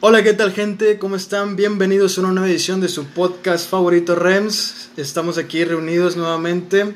[0.00, 0.98] Hola, ¿qué tal gente?
[0.98, 1.56] ¿Cómo están?
[1.56, 4.90] Bienvenidos a una nueva edición de su podcast favorito REMS.
[4.96, 6.94] Estamos aquí reunidos nuevamente.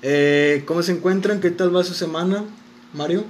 [0.00, 1.40] Eh, ¿Cómo se encuentran?
[1.40, 2.44] ¿Qué tal va su semana?
[2.92, 3.24] Mario.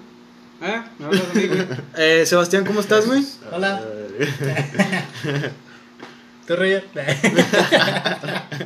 [0.62, 0.82] ¿Eh?
[1.96, 3.24] Eh, Sebastián, ¿cómo estás, güey?
[3.50, 3.82] Hola.
[6.46, 6.84] ¿Tú Roger?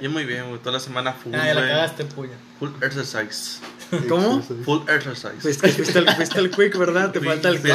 [0.03, 0.59] Yo muy bien, güey.
[0.61, 1.73] Toda la semana full, ah, ya la güey.
[1.73, 2.37] cagaste, puña.
[2.59, 3.61] Full exercise.
[4.09, 4.43] ¿Cómo?
[4.43, 5.35] Full exercise.
[5.41, 7.13] Pues que fuiste el, fuiste el quick, ¿verdad?
[7.13, 7.73] Te falta el güey.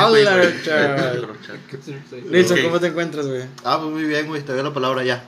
[0.64, 1.28] chaval.
[2.34, 2.62] Ok.
[2.64, 3.44] ¿cómo te encuentras, güey?
[3.64, 5.24] Ah, pues muy bien, güey, te doy la palabra ya.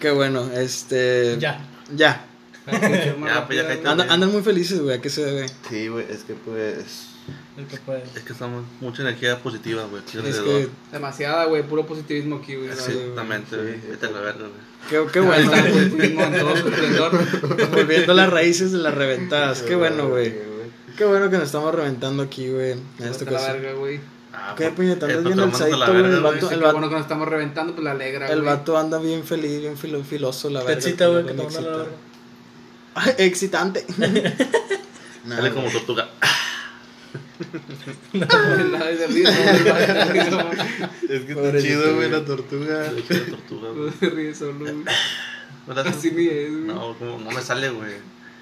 [0.00, 1.36] Qué bueno, este...
[1.38, 1.60] Ya.
[1.94, 2.24] Ya.
[2.66, 4.96] Ya, pues ya andan muy felices, güey.
[4.96, 5.46] ¿A qué se debe?
[5.68, 7.15] Sí, güey, es que pues.
[7.56, 8.02] El que puede.
[8.14, 10.02] Es que estamos mucha energía positiva, güey.
[10.04, 10.68] Es que...
[10.92, 12.68] Demasiada, güey, puro positivismo aquí, güey.
[12.68, 13.74] Exactamente, güey.
[13.74, 13.80] Sí.
[13.90, 14.76] Vete a la verga, güey.
[14.90, 15.52] Qué, qué bueno.
[15.52, 17.70] Está el positivismo en todo su esplendor.
[17.72, 19.62] Volviendo a las raíces de las reventadas.
[19.62, 20.34] Qué bueno, güey.
[20.96, 22.72] Qué bueno que nos estamos reventando aquí, güey.
[22.72, 23.60] En esta ocasión.
[23.62, 24.00] verga, güey.
[24.32, 25.06] Ah, ¿Qué pues, puñeta?
[25.06, 25.96] Andas bien te alzadito, vamos a la güey.
[25.96, 26.52] El verga, vato, güey.
[26.52, 29.24] el Qué vato, bueno que nos estamos reventando, pues la alegra, el vato anda bien
[29.24, 30.74] feliz, bien filo- filoso, la verdad.
[30.82, 31.86] Pechita, güey, que la verga.
[33.18, 33.86] Excitante.
[35.24, 36.08] Dale como tortuga.
[38.12, 38.26] No,
[41.08, 42.90] Es que está chido, güey, la tortuga.
[42.90, 43.04] Güey.
[43.50, 44.84] no se ríe solo, güey.
[45.66, 45.88] ¿Verdad?
[45.88, 46.62] Así ni es, güey.
[46.64, 47.94] No, como no me sale, güey.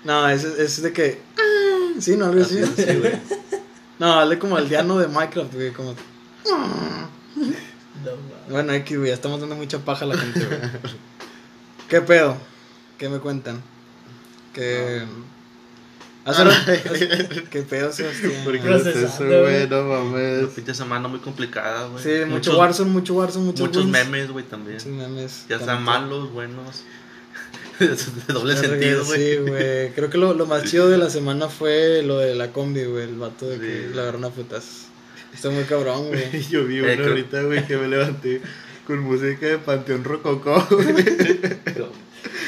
[0.04, 1.20] No, es, es de que.
[1.38, 2.60] ah, Sí, no, algo así.
[2.60, 3.12] Güey.
[3.96, 5.70] No, dale como el diano de Minecraft, güey.
[5.72, 5.94] Como.
[6.44, 7.08] No, ma.
[8.48, 10.60] Bueno, aquí, güey, ya estamos dando mucha paja a la gente, güey.
[11.88, 12.36] ¿Qué pedo?
[12.98, 13.62] ¿Qué me cuentan?
[14.52, 15.04] Que.
[16.24, 16.42] Hace
[17.50, 18.32] ¿Qué pedo, Sebastián?
[18.44, 19.68] ¿Por qué eso, güey.
[19.68, 20.46] No mames.
[20.54, 22.02] pinche semana muy complicada, güey.
[22.02, 23.92] Sí, mucho Muchos- Warzone, mucho Warzone, muchos Muchos wins.
[23.92, 24.76] memes, güey, también.
[24.78, 25.44] Muchos memes.
[25.48, 26.84] Ya sean malos, buenos.
[27.78, 29.20] de doble sentido, güey.
[29.20, 29.90] Sí, güey.
[29.92, 33.04] Creo que lo, lo más chido de la semana fue lo de la combi, güey.
[33.04, 33.94] El vato de que Sí.
[33.94, 34.86] le agarró una putas.
[35.34, 36.42] Está muy cabrón, güey.
[36.50, 38.40] Yo vi uno Eh, creo- ahorita, güey, que me levanté
[38.86, 40.94] con música de Panteón Rococó, güey.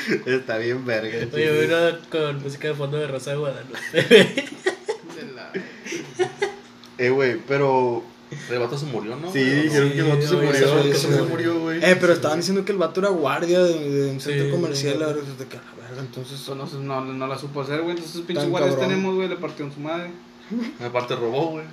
[0.26, 1.26] Está bien verga.
[1.32, 3.78] Oye, uno con música de fondo de Rosa de Guadalupe.
[3.92, 5.52] De la-
[6.98, 8.02] Eh, güey, pero.
[8.50, 9.30] El vato se murió, ¿no?
[9.32, 10.82] Sí, dijeron que el vato se murió.
[10.82, 11.78] sí, que se murió, güey.
[11.84, 14.98] Eh, pero estaban diciendo que el vato era guardia de, de un centro Sí, comercial.
[14.98, 16.40] La verdad, de que a la verga, entonces.
[16.40, 17.96] Eso no, no, no la supo hacer, güey.
[17.96, 18.90] Entonces, pinches guardias cabrón.
[18.90, 19.28] tenemos, güey.
[19.28, 20.10] Le partieron su madre.
[20.84, 21.64] Aparte robó, güey.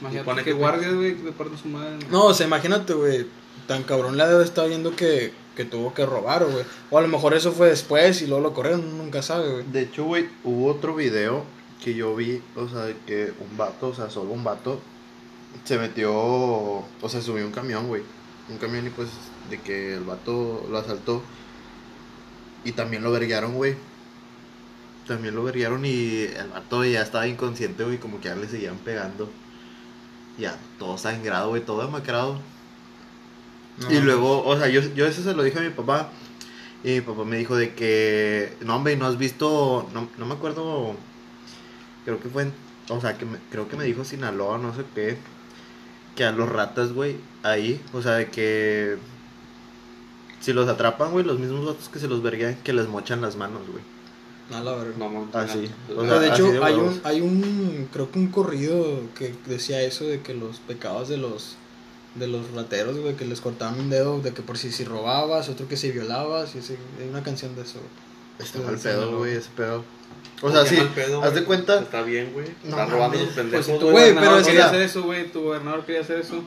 [0.00, 1.96] Imagínate que que- guardias, güey, le parten su madre.
[2.10, 3.26] No, o sea, imagínate, güey.
[3.66, 6.64] Tan cabrón la debe estar viendo que, que tuvo que robar, güey.
[6.90, 8.96] O a lo mejor eso fue después y luego lo corrieron.
[8.98, 9.64] Nunca sabe, güey.
[9.72, 11.42] De hecho, güey, hubo otro video
[11.82, 14.80] que yo vi, o sea, que un vato, o sea, solo un vato,
[15.64, 18.02] se metió, o sea, subió un camión, güey.
[18.48, 19.08] Un camión y pues,
[19.50, 21.22] de que el vato lo asaltó.
[22.64, 23.76] Y también lo verguearon, güey.
[25.06, 28.76] También lo verguearon y el vato ya estaba inconsciente, güey, como que ya le seguían
[28.78, 29.28] pegando.
[30.38, 32.40] Ya, todo sangrado, güey, todo demacrado.
[33.82, 36.10] No, Y luego, o sea, yo, yo eso se lo dije a mi papá.
[36.84, 40.34] Y mi papá me dijo de que, no, hombre, no has visto, no, no me
[40.34, 40.94] acuerdo,
[42.04, 42.52] creo que fue, en-
[42.88, 45.16] o sea, que me- creo que me dijo Sinaloa, no sé qué,
[46.14, 48.98] que a los ratas, güey, ahí, o sea, de que
[50.40, 53.36] si los atrapan, güey, los mismos vatos que se los verguean, que les mochan las
[53.36, 53.82] manos, güey.
[54.50, 54.94] No, la verga.
[54.96, 55.34] No, mames.
[55.34, 55.68] Ah, sí.
[55.96, 59.34] O sea, de así hecho, de hay un, hay un, creo que un corrido que
[59.46, 61.56] decía eso de que los pecados de los,
[62.18, 65.48] de los rateros, güey, que les cortaban un dedo, de que por si, si robabas,
[65.48, 68.46] otro que si violabas, y así, hay una canción de eso, güey.
[68.46, 69.84] Está mal pedo, güey, ese pedo.
[70.42, 72.46] O sea, sí, mal pedo, haz de cuenta, Está bien, güey.
[72.64, 74.14] No Está robando los pendejos, Pues güey.
[74.14, 75.30] Pero es quería que- hacer eso, güey.
[75.32, 76.42] Tu gobernador quería hacer eso.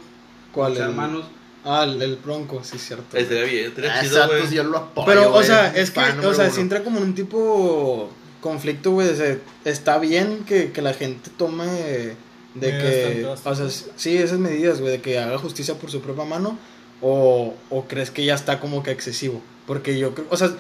[0.52, 0.74] ¿Cuál?
[0.74, 1.26] Echar El- manos.
[1.66, 3.18] Ah, el, el bronco, sí, cierto.
[3.18, 4.50] Estaría bien, estaría Ah, chido, güey.
[4.50, 6.54] yo lo apoyo, Pero, o sea, es que, o sea, uno.
[6.54, 8.10] si entra como en un tipo
[8.42, 12.16] conflicto, güey, de- está bien que, que la gente tome
[12.56, 16.26] de que, o sea, sí, esas medidas, güey, de que haga justicia por su propia
[16.26, 16.58] mano,
[17.02, 20.52] o, o crees que ya está como que excesivo, porque yo creo, o sea,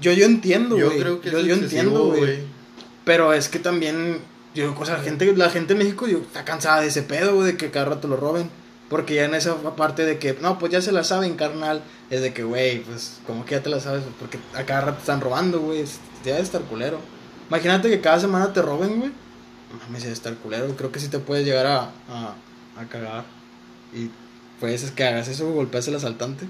[0.00, 2.38] yo, yo entiendo, Yo güey, creo que yo, es yo excesivo, entiendo, güey,
[3.04, 4.18] pero es que también,
[4.54, 7.34] yo, o sea, la gente, la gente en México yo, está cansada de ese pedo,
[7.34, 8.50] güey, de que cada rato lo roben.
[8.88, 11.82] Porque ya en esa parte de que, no, pues ya se la saben, carnal.
[12.08, 14.04] Es de que, güey, pues, como que ya te la sabes.
[14.20, 15.84] Porque a cada rato están robando, güey.
[16.24, 17.00] Debe de estar culero.
[17.48, 19.12] Imagínate que cada semana te roben, güey.
[19.86, 20.74] Mames, debe estar culero.
[20.76, 22.34] Creo que sí te puedes llegar a, a,
[22.76, 23.24] a cagar.
[23.94, 24.10] Y
[24.60, 26.46] pues es que hagas eso, golpeas al asaltante.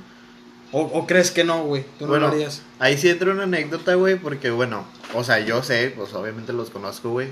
[0.73, 1.85] O, o crees que no, güey.
[1.99, 2.63] Tú no Bueno, lo harías.
[2.79, 4.85] Ahí sí entra una anécdota, güey, porque bueno,
[5.15, 7.29] o sea, yo sé, pues obviamente los conozco, güey,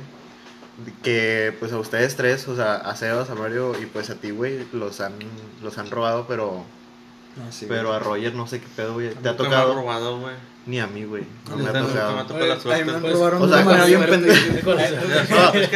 [1.02, 4.30] que pues a ustedes tres, o sea, a Sebas, a Mario y pues a ti,
[4.30, 5.14] güey, los han,
[5.62, 6.64] los han robado, pero
[7.36, 7.96] No, sí, Pero güey.
[7.96, 9.10] a Roger no sé qué pedo, güey.
[9.10, 9.74] ¿Te ha Nunca me tocado?
[9.74, 10.34] robado, güey.
[10.66, 11.24] Ni a mí, güey.
[11.50, 12.22] No me ha me tocado.
[12.24, 12.84] tocado la Ay, suerte.
[12.86, 14.00] me Pues, robaron o sea, bien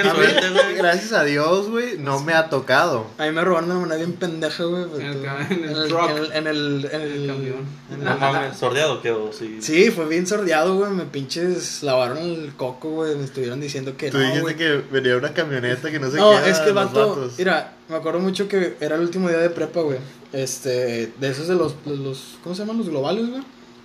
[0.04, 0.74] No, güey.
[0.76, 3.06] gracias a Dios, güey, no me ha tocado.
[3.18, 4.86] A mí me robaron de una manera bien pendeja, güey.
[4.86, 6.10] pues, En el truck.
[6.32, 7.56] en el- en camión.
[7.92, 9.58] en No mames, sordeado quedó, sí.
[9.60, 10.90] Sí, fue bien sordeado, güey.
[10.92, 13.14] Me pinches lavaron el coco, güey.
[13.16, 16.30] Me estuvieron diciendo que Tú no, dijiste que venía una camioneta que no sé No,
[16.42, 16.50] qué.
[16.50, 19.98] es que vato, mira, me acuerdo mucho que era el último día de prepa, güey.
[20.32, 22.78] Este, de esos de los, los, los- ¿cómo se llaman?
[22.78, 23.42] Los globales, güey.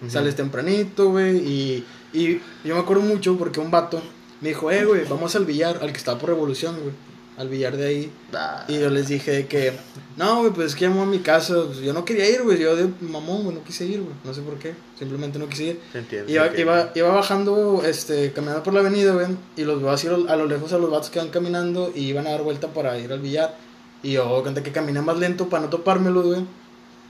[0.10, 2.34] Sales tempranito, güey, y, y
[2.66, 4.02] yo me acuerdo mucho porque un vato
[4.42, 6.94] me dijo, eh, güey, vamos al billar, al que estaba por Revolución, güey,
[7.38, 8.12] al billar de ahí.
[8.34, 9.72] Ah, Y yo les dije que,
[10.18, 12.60] no, güey, pues es que llamó a mi casa, pues, yo no quería ir, güey,
[12.60, 15.64] yo de mamón, güey, no quise ir, güey, no sé por qué, simplemente no quise
[15.68, 15.80] ir.
[15.94, 16.30] entiendo.
[16.30, 20.36] Iba, iba, iba bajando, este, caminando por la avenida, güey, y los veo así a
[20.36, 23.14] lo lejos a los vatos que van caminando y iban a dar vuelta para ir
[23.14, 23.56] al billar.
[24.04, 26.46] Y yo conté que caminé más lento para no topármelos, güey.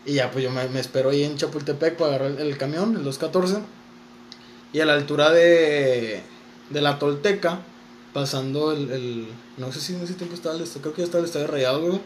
[0.05, 2.95] Y ya, pues yo me, me espero ahí en Chapultepec para agarrar el, el camión,
[2.95, 3.57] el 214.
[4.73, 6.21] Y a la altura de,
[6.69, 7.59] de la Tolteca,
[8.13, 11.05] pasando el, el- No sé si en ese tiempo estaba el estadio, creo que ya
[11.05, 11.99] estaba el estadio rayado, güey.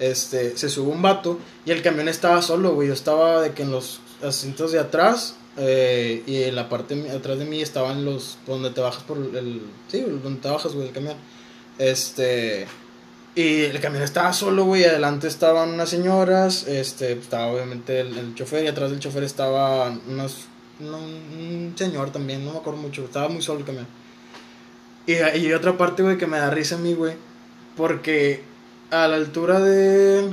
[0.00, 2.88] Este, se sube un vato y el camión estaba solo, güey.
[2.88, 7.10] Yo estaba de que en los asientos de atrás eh, y en la parte de-
[7.12, 8.38] atrás de mí estaban los.
[8.46, 9.62] donde te bajas por el.
[9.88, 11.16] Sí, donde te bajas, güey, el camión.
[11.78, 12.66] Este.
[13.36, 14.84] Y el camión estaba solo, güey.
[14.84, 16.66] Adelante estaban unas señoras.
[16.68, 18.64] Este, estaba obviamente el, el chofer.
[18.64, 20.44] Y atrás del chofer estaba unos,
[20.78, 22.44] no, un señor también.
[22.44, 23.04] No me acuerdo mucho.
[23.04, 23.86] Estaba muy solo el camión.
[25.06, 27.14] Y, y otra parte, güey, que me da risa a mí, güey.
[27.76, 28.42] Porque
[28.90, 30.30] a la altura de.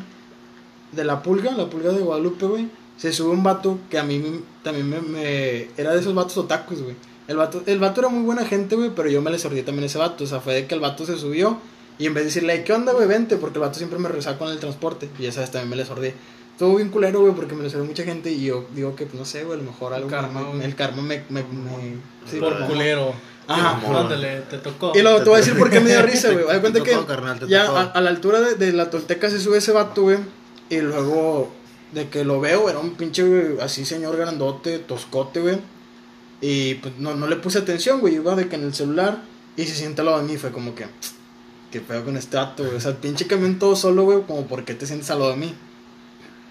[0.92, 2.68] De la pulga, la pulga de Guadalupe, güey.
[2.98, 6.84] Se sube un vato que a mí también me, me- Era de esos vatos otakus,
[6.84, 6.96] güey.
[7.28, 9.84] El vato, el vato era muy buena gente, güey, pero yo me le sordí también
[9.84, 10.24] a ese vato.
[10.24, 11.58] O sea, fue de que el vato se subió
[12.00, 13.08] y en vez de decirle, ¿qué onda, güey?
[13.08, 15.10] Vente, porque el vato siempre me rezaba con el transporte.
[15.20, 16.12] Y ya sabes, también me le sordí.
[16.54, 19.16] Estuvo bien culero, güey, porque me le sordió mucha gente y yo digo que, pues,
[19.20, 20.10] no sé, güey, a lo mejor algo.
[20.10, 21.24] karma, me- el karma me.
[21.30, 21.98] me, me-
[22.30, 23.14] sí, Por culero.
[23.48, 23.82] Ajá.
[24.00, 24.94] Ándale, te tocó.
[24.96, 26.46] y luego te voy a decir por qué me dio risa, güey.
[26.48, 27.78] Te cuenta que carnal, te ya tocó.
[27.78, 30.18] a, a la altura de, de la tolteca se sube ese vato, güey.
[30.70, 31.52] Y luego
[31.92, 35.58] de que lo veo, era un pinche, güey, así señor grandote, toscote, güey.
[36.40, 38.16] Y pues no, no le puse atención, güey.
[38.16, 39.22] Iba de que en el celular
[39.58, 40.38] y se sienta al lado de mí.
[40.38, 40.86] Fue como que,
[41.72, 42.76] qué pedo con este vato, güey.
[42.76, 44.22] O sea, el pinche camión todo solo, güey.
[44.24, 45.56] Como, ¿por qué te sientes al lado de mí?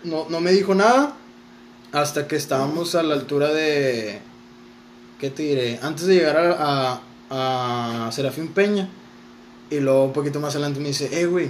[0.05, 1.15] No, no me dijo nada
[1.93, 4.21] hasta que estábamos a la altura de.
[5.19, 5.79] ¿Qué te diré?
[5.83, 7.01] Antes de llegar a,
[7.31, 8.89] a, a Serafín Peña.
[9.71, 11.49] Y luego un poquito más adelante me dice, eh, güey,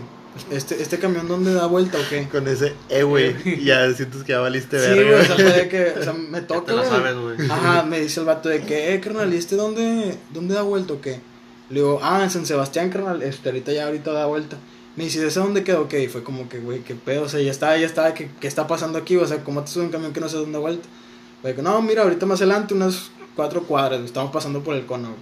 [0.50, 2.28] este, ¿este camión dónde da vuelta o qué?
[2.28, 3.34] Con ese, eh, güey.
[3.60, 5.10] y ya sientes que ya valiste Sí, verga.
[5.34, 6.90] güey, o sea, que, o sea, me Ya toca, te la güey.
[6.90, 7.50] sabes, güey.
[7.50, 10.92] Ajá, me dice el vato de que, eh, carnal, ¿y este dónde, dónde da vuelta
[10.92, 11.20] o qué?
[11.70, 14.58] Le digo, ah, en San Sebastián, carnal, este, ahorita ya ahorita da vuelta.
[14.96, 15.82] Me dice, ¿de dónde quedó?
[15.82, 18.48] Ok, fue como que, güey, qué pedo, o sea, ya estaba, ya estaba, ¿qué, qué
[18.48, 19.16] está pasando aquí?
[19.16, 20.88] O sea, ¿cómo te sube un camión que no sé dónde vuelta?
[21.42, 25.14] Güey, no, mira, ahorita más adelante, unas cuatro cuadras, estamos pasando por el cono.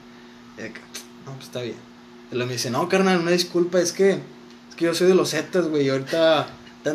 [0.56, 0.80] Y que,
[1.26, 1.76] no, pues está bien.
[2.32, 5.14] Y luego me dice, no, carnal, una disculpa, es que, es que yo soy de
[5.14, 6.48] los Zetas, güey, y ahorita,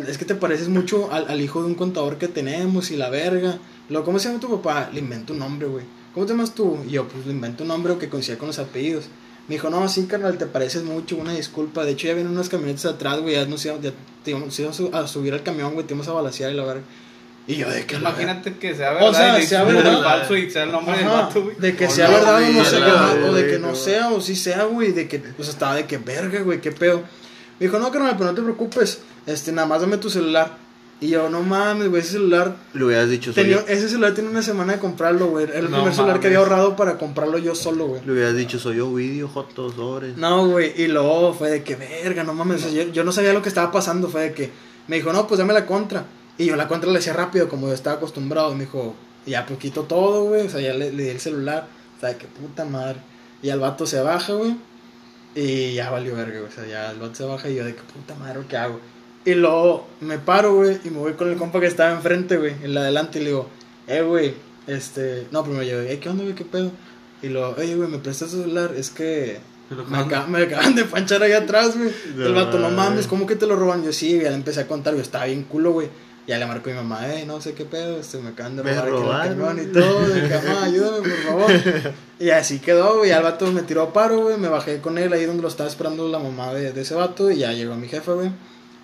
[0.07, 3.09] es que te pareces mucho al, al hijo de un contador que tenemos y la
[3.09, 3.59] verga.
[3.87, 4.89] Luego, ¿cómo se llama tu papá?
[4.91, 5.85] Le invento un nombre, güey.
[6.13, 6.79] ¿Cómo te llamas tú?
[6.87, 9.05] Y yo, pues le invento un nombre que coincida con los apellidos.
[9.47, 11.83] Me dijo, no, sí, carnal, te pareces mucho, una disculpa.
[11.83, 13.91] De hecho, ya vienen unas camionetas atrás, güey, ya nos íbamos, ya
[14.23, 16.83] te íbamos, íbamos a subir al camión, güey, te íbamos a balasear y la verga.
[17.45, 18.11] Y yo, de que la.
[18.11, 19.13] Imagínate que sea O verdad.
[19.13, 20.01] sea, y le sea verdad.
[20.01, 21.57] falso y sea el nombre del Ajá, vato, güey.
[21.57, 23.59] de que Oh, sea no, verdad o no güey, sea, no, ajá, o de que
[23.59, 23.75] no, no.
[23.75, 27.03] sea o sí sea, güey, de que pues estaba de que verga, güey, qué pedo.
[27.59, 28.99] Me dijo, "No, carnal, pero no te preocupes.
[29.25, 30.57] Este, nada más dame tu celular."
[31.03, 33.67] Y yo, "No mames, güey, ese celular Le hubieras dicho, soy tenía, yo.
[33.67, 35.43] ese celular tiene una semana de comprarlo, güey.
[35.45, 38.35] Era el No primer celular que había ahorrado para comprarlo yo solo, güey." Le hubieras
[38.35, 40.15] dicho, soy yo, video, jotos, sobres.
[40.15, 43.11] No, güey, y luego fue de que verga, no mames, o sea, yo, yo no
[43.11, 44.51] sabía lo que estaba pasando, fue de que
[44.87, 46.05] me dijo, "No, pues dame la contra."
[46.37, 48.95] Y yo la contra le hacía rápido como yo estaba acostumbrado, me dijo,
[49.25, 51.67] "Ya pues quito todo, güey." O sea, ya le, le di el celular,
[51.97, 52.99] o sea, que puta madre.
[53.41, 54.55] Y al vato se baja, güey.
[55.35, 56.49] Y ya valió verga, güey.
[56.49, 58.79] O sea, ya el vato se baja y yo de que puta madre, ¿qué hago?
[59.25, 62.53] Y luego me paro, güey, y me voy con el compa que estaba enfrente, güey,
[62.61, 63.47] en la adelante, y le digo,
[63.87, 64.33] eh, güey,
[64.67, 66.71] este, no, primero yo, eh, ¿qué onda, güey, qué pedo?
[67.21, 68.73] Y luego, oye, güey, ¿me prestas celular?
[68.75, 69.39] Es que
[69.89, 71.89] me, acaban de panchar ahí atrás, güey.
[72.15, 73.07] No el vato, no mames.
[73.07, 73.83] ¿cómo que te lo roban?
[73.83, 75.89] Yo sí, ya le empecé a contar, yo estaba bien culo, güey.
[76.27, 78.63] Ya le marcó a mi mamá, eh, no sé qué pedo, este, me acaban de
[78.63, 79.37] robar aquí el robaron.
[79.39, 81.51] camión y todo, de que, mamá, ayúdame, por favor.
[82.19, 84.97] y así quedó, güey, ya el vato me tiró a paro, güey, me bajé con
[84.97, 87.75] él ahí donde lo estaba esperando la mamá de, de ese vato y ya llegó
[87.75, 88.31] mi jefe, güey.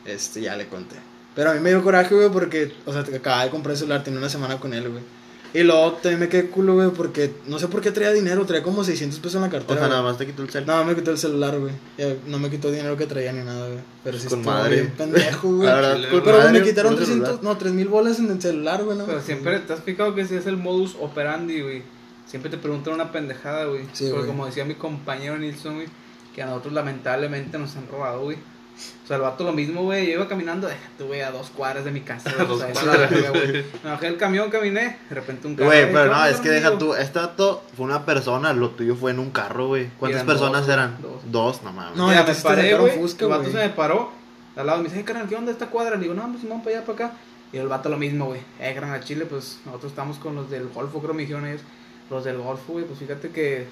[0.05, 0.95] Este, ya le conté.
[1.35, 4.03] Pero a mí me dio coraje, güey, porque, o sea, acababa de comprar el celular,
[4.03, 5.03] tenía una semana con él, güey.
[5.51, 8.61] Y luego también me quedé culo, güey, porque no sé por qué traía dinero, traía
[8.61, 9.79] como 600 pesos en la O cartera.
[9.79, 10.63] sea, nada más te quitó el cel.
[10.67, 11.73] No, me quitó el celular, güey.
[12.27, 13.79] No me quitó dinero que traía ni nada, güey.
[14.03, 14.75] Pero sí Con estuvo madre.
[14.75, 15.69] bien pendejo, güey.
[16.23, 17.43] Pero madre, me quitaron puro 300, celular.
[17.43, 19.05] no, 3 mil bolas en el celular, güey, ¿no?
[19.05, 21.81] Pero siempre te has fijado que ese es el modus operandi, güey.
[22.27, 23.85] Siempre te preguntan una pendejada, güey.
[23.93, 24.27] Sí, Porque güey.
[24.27, 25.87] como decía mi compañero Nilsson, güey,
[26.35, 28.37] que a nosotros lamentablemente nos han robado, güey.
[29.03, 30.07] O sea, el vato lo mismo, güey.
[30.07, 32.29] Yo iba caminando, déjate, güey, a dos cuadras de mi casa.
[32.39, 33.11] A dos o sea, esa cuadras.
[33.11, 33.65] es la verga, güey.
[33.83, 35.67] Me bajé del camión, caminé, de repente un carro.
[35.67, 36.93] Güey, "Ey, pero ¿qué no, es que deja amigo?" tú.
[36.95, 39.89] Este dato fue una persona, lo tuyo fue en un carro, güey.
[39.99, 40.97] ¿Cuántas Eran personas dos, eran?
[41.01, 41.21] dos.
[41.31, 41.97] Dos, no mames.
[41.97, 42.93] No, ya me te paré, güey.
[42.93, 43.51] El vato güey.
[43.51, 44.11] se me paró.
[44.55, 45.95] Al lado me dice, hey, carnal, ¿qué onda esta cuadra?
[45.95, 47.17] Le digo, no, pues vamos para allá, para acá.
[47.51, 48.41] Y el vato lo mismo, güey.
[48.59, 51.61] Eh, gran al Chile, pues nosotros estamos con los del Golfo, creo me dijeron ellos.
[52.09, 53.67] Los del Golfo, güey, pues fíjate que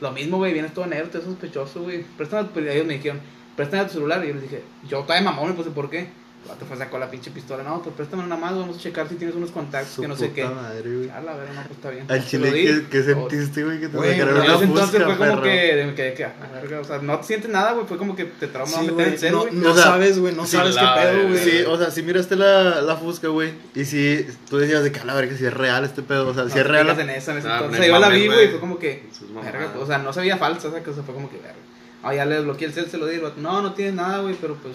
[0.00, 2.02] lo mismo, güey, vienes todo negro, te es sospechoso, güey.
[2.02, 3.20] Préstame, pues, ellos me dijeron,
[3.56, 4.24] préstame tu celular.
[4.24, 6.20] Y yo les dije, yo todavía mamón, me puse, ¿por qué?
[6.48, 7.62] Vato fue, sacó la pinche pistola.
[7.62, 10.16] No, pues préstame una más, vamos a checar si tienes unos contactos, Su que no
[10.16, 10.42] sé qué.
[10.42, 11.08] puta madre, güey.
[11.08, 12.04] A la verga, no, pues está bien.
[12.10, 12.64] Al chile, lo di.
[12.64, 13.78] ¿qué, qué Oh, sentiste, güey?
[13.78, 15.42] Que te Güey, sacaron en una ese entonces fusca, fue como perro?
[15.44, 17.96] que me quedé que, a la verga, o sea, no te sientes nada, güey, fue
[17.96, 19.54] como que te trauma Sí, meter en cero, no, güey.
[19.54, 21.38] no O sea, sabes, güey, no sí, sabes qué pedo, güey.
[21.38, 23.52] Sí, o sea, si miraste la, la fusca, güey.
[23.76, 26.26] Y si tú decías de que a la verga, si es real este pedo.
[26.30, 26.88] O sea, si No es te real.
[26.98, 27.78] en esa, en ese Ah, entonces.
[27.78, 28.48] no yo la vi, güey.
[28.48, 29.04] fue como que,
[29.44, 31.54] verga, o sea, no se veía falsa esa cosa, fue como que, verga.
[32.02, 34.54] Ah, ya le desbloqueé el cel, se lo di, no, no tienes nada, güey, pero
[34.56, 34.74] pues,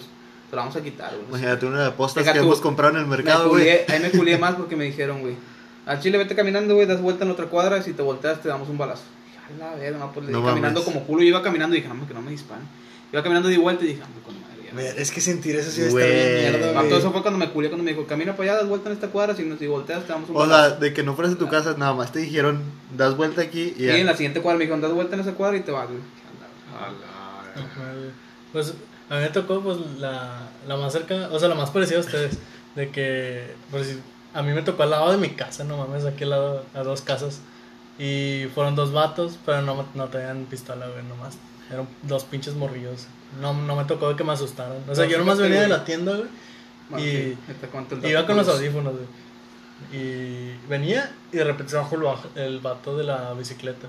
[0.50, 1.28] te lo vamos a quitar, güey.
[1.28, 3.68] Imagínate una de postas Deja que tú, hemos comprado en el Me mercado, güey.
[3.68, 5.34] ahí me culié más porque me dijeron, güey,
[5.86, 8.48] al chile vete caminando, güey, das vuelta en otra cuadra, y si te volteas te
[8.48, 9.02] damos un balazo.
[9.46, 11.92] A la verga, no, pues le No caminando como culo, yo iba caminando y dije,
[11.92, 12.64] no, que no me disparen.
[13.12, 14.56] Iba caminando de vuelta y dije, no, con madre.
[14.66, 14.74] ya".
[14.74, 16.92] Ver, Es que sentir eso sí está bien mierda, güey.
[16.94, 19.08] eso fue cuando me culié, cuando me dijo, camina para allá, das vuelta en esta
[19.08, 20.80] cuadra, si, no, si volteas te damos un O sea, balazo.
[20.80, 22.62] de que no fueras a tu casa, nada más te dijeron,
[22.96, 23.96] das vuelta aquí y Y ya.
[23.98, 26.00] en la siguiente cuadra me dijeron, das vuelta en esa cuadra y te vas, güey.
[26.78, 27.17] A la-
[27.60, 27.92] Ajá.
[28.52, 28.74] Pues
[29.10, 32.00] a mí me tocó pues la, la más cerca, o sea, la más parecida a
[32.00, 32.38] ustedes,
[32.74, 33.96] de que pues,
[34.34, 36.82] a mí me tocó al lado de mi casa, no mames, aquí al lado, a
[36.82, 37.40] dos casas.
[37.98, 41.36] Y fueron dos vatos, pero no, no traían pistola, güey, nomás.
[41.70, 43.06] Eran dos pinches morrillos.
[43.40, 44.78] No, no me tocó que me asustaran.
[44.88, 46.28] O sea, No, yo nomás venía de la tienda, güey.
[47.04, 47.38] Y- sí,
[48.08, 49.06] Iba con los audífonos, güey.
[49.92, 53.88] Y venía y de repente se bajó el, el vato de la bicicleta.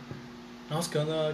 [0.69, 1.31] No, es que onda,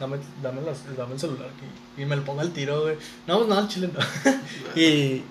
[0.00, 2.02] dame, dame, las- dame el celular aquí.
[2.02, 2.96] Y me lo pongo al tiro, güey.
[3.26, 4.00] No, pues nada, chile no.
[4.80, 5.22] y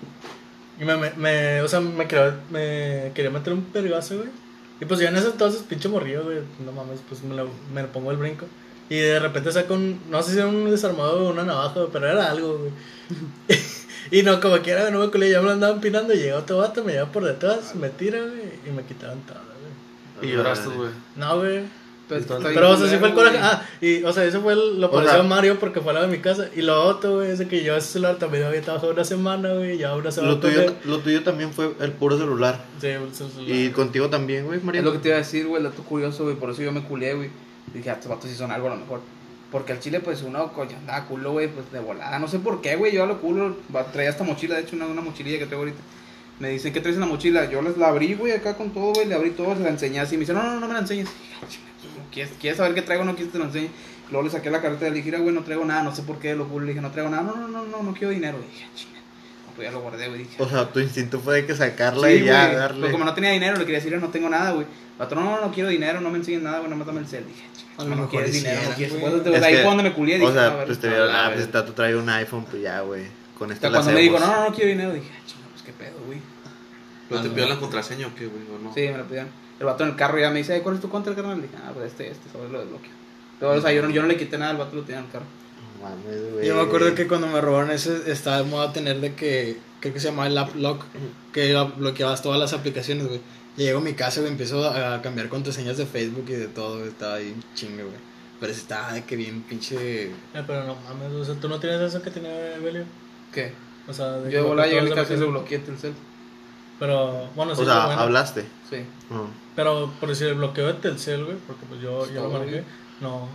[0.78, 4.28] y me, me, me- o sea, me quería, me quería meter un pergazo, güey.
[4.80, 6.38] Y pues yo en ese entonces, pinche morrillo, güey.
[6.64, 8.46] No mames, pues me lo, me lo pongo el brinco.
[8.90, 12.06] Y de repente saco un, no sé si era un desarmado o una navaja, pero
[12.08, 12.70] era algo, güey.
[14.10, 16.12] y no, como quiera, no me culé, ya me lo andaba empinando.
[16.12, 19.38] Y llegó otro vato, me lleva por detrás, me tira, güey, y me quitaron todo,
[20.20, 20.30] güey.
[20.30, 20.90] Y lloraste, güey.
[21.16, 21.64] No, güey.
[22.08, 23.38] Pero, es que está bien Pero, o sea, sí fue el coraje.
[23.40, 25.90] Ah, y, o sea, eso fue el- lo O pareció sea- a Mario porque fue
[25.90, 26.48] al lado de mi casa.
[26.54, 29.76] Y lo otro, güey, es que yo ese celular también había trabajado una semana, güey.
[29.78, 30.32] Ya una semana.
[30.34, 32.64] Lo tuyo, lo tuyo también fue el puro celular.
[32.80, 33.56] Sí, el celular.
[33.56, 34.80] Y contigo también, güey, María.
[34.80, 36.70] Es lo que te iba a decir, güey, el dato curioso, güey, por eso yo
[36.72, 37.30] me culié, güey.
[37.74, 39.00] Dije, ah, estos vatos sí son algo a lo mejor.
[39.50, 42.18] Porque al chile, pues, uno coño, andaba culo, güey, pues, de volada.
[42.18, 44.76] No sé por qué, güey, yo a lo culo, va- traía esta mochila, de hecho,
[44.76, 45.78] una, una mochililla que traigo ahorita.
[46.38, 47.48] Me dicen, ¿qué traes en la mochila?
[47.50, 50.00] Yo les la abrí, güey, acá con todo, güey, le abrí todo, se la enseñé
[50.00, 50.16] así.
[50.16, 51.08] Me dicen, no, no, no, no me la enseñes.
[52.06, 53.04] "Ah, chinga, ¿no ¿Quieres, ¿Quieres saber qué traigo?
[53.04, 53.68] No quieres que te lo enseñe.
[54.10, 56.02] Luego le saqué la cartera y le dije, "Mira, güey, no traigo nada, no sé
[56.02, 56.64] por qué, lo culo.
[56.66, 58.38] Le dije, no traigo nada, no, no, no, no, no quiero dinero.
[58.38, 59.00] Dije, "Ah, chinga.
[59.46, 60.20] No, pues ya lo guardé, güey.
[60.20, 62.80] Dije, O sea, tu instinto fue de que sacarla Sí, y ya güey, darle.
[62.82, 64.66] Pero como no tenía dinero, le quería decir, no tengo nada, güey.
[64.96, 67.26] Patrón, no, no, no quiero dinero, no me enseñes nada, güey, no dame el cel.
[67.26, 68.94] Dije, A "Chica, lo no, mejor quieres dinero, no quieres.
[69.00, 70.66] Pues, de ahí que- fue donde me culié, dije, O "A sea, ver".
[70.66, 73.02] pues te vieron, ah, pues tato trae un iPhone, pues ya, güey.
[73.36, 75.22] Con O esta sea, la cuando me dijo, no, no, no quiero dinero, dije, "Ah,
[75.26, 76.20] chinga, pues qué pedo, güey.
[77.08, 78.42] ¿Pero te pidió la contraseña o qué, güey?
[78.54, 78.72] ¿O no?
[78.72, 79.28] Sí, me lo pidieron.
[79.58, 81.40] El vato en el carro ya me dice, "Ay, ¿cuál es tu contra, carnal?
[81.40, 82.90] Dije, ah, pues este, este, sobre lo desbloqueo.
[83.40, 85.06] Pero, o sea, yo no, yo no le quité nada, el vato lo tenía en
[85.06, 85.24] el carro.
[85.80, 86.46] No mames, güey.
[86.46, 89.92] Yo me acuerdo que cuando me robaron ese estaba de moda tener de que, creo
[89.92, 90.84] que se llamaba el app lock,
[91.32, 93.20] que bloqueabas todas las aplicaciones, güey.
[93.56, 96.88] Llego a mi casa, güey, empiezo a cambiar contraseñas de Facebook y de todo, güey,
[96.88, 97.96] estaba ahí chingue, güey.
[98.38, 100.04] Pero ese estaba de que bien pinche...
[100.04, 100.12] Eh,
[100.46, 102.84] pero no mames, o sea, tú no tienes eso que tenía Belio.
[103.32, 103.52] ¿Qué?
[103.88, 105.94] O sea, de Yo que volada llegué a mi casa y le bloqueé el cel.
[106.78, 108.00] Pero, bueno, sí, O sea, bueno.
[108.02, 108.42] hablaste.
[108.68, 108.78] Sí.
[109.10, 109.22] Ah.
[109.54, 112.62] Pero por decir el bloqueo de Telcel, güey, porque pues yo, yo lo güey.
[113.00, 113.28] No,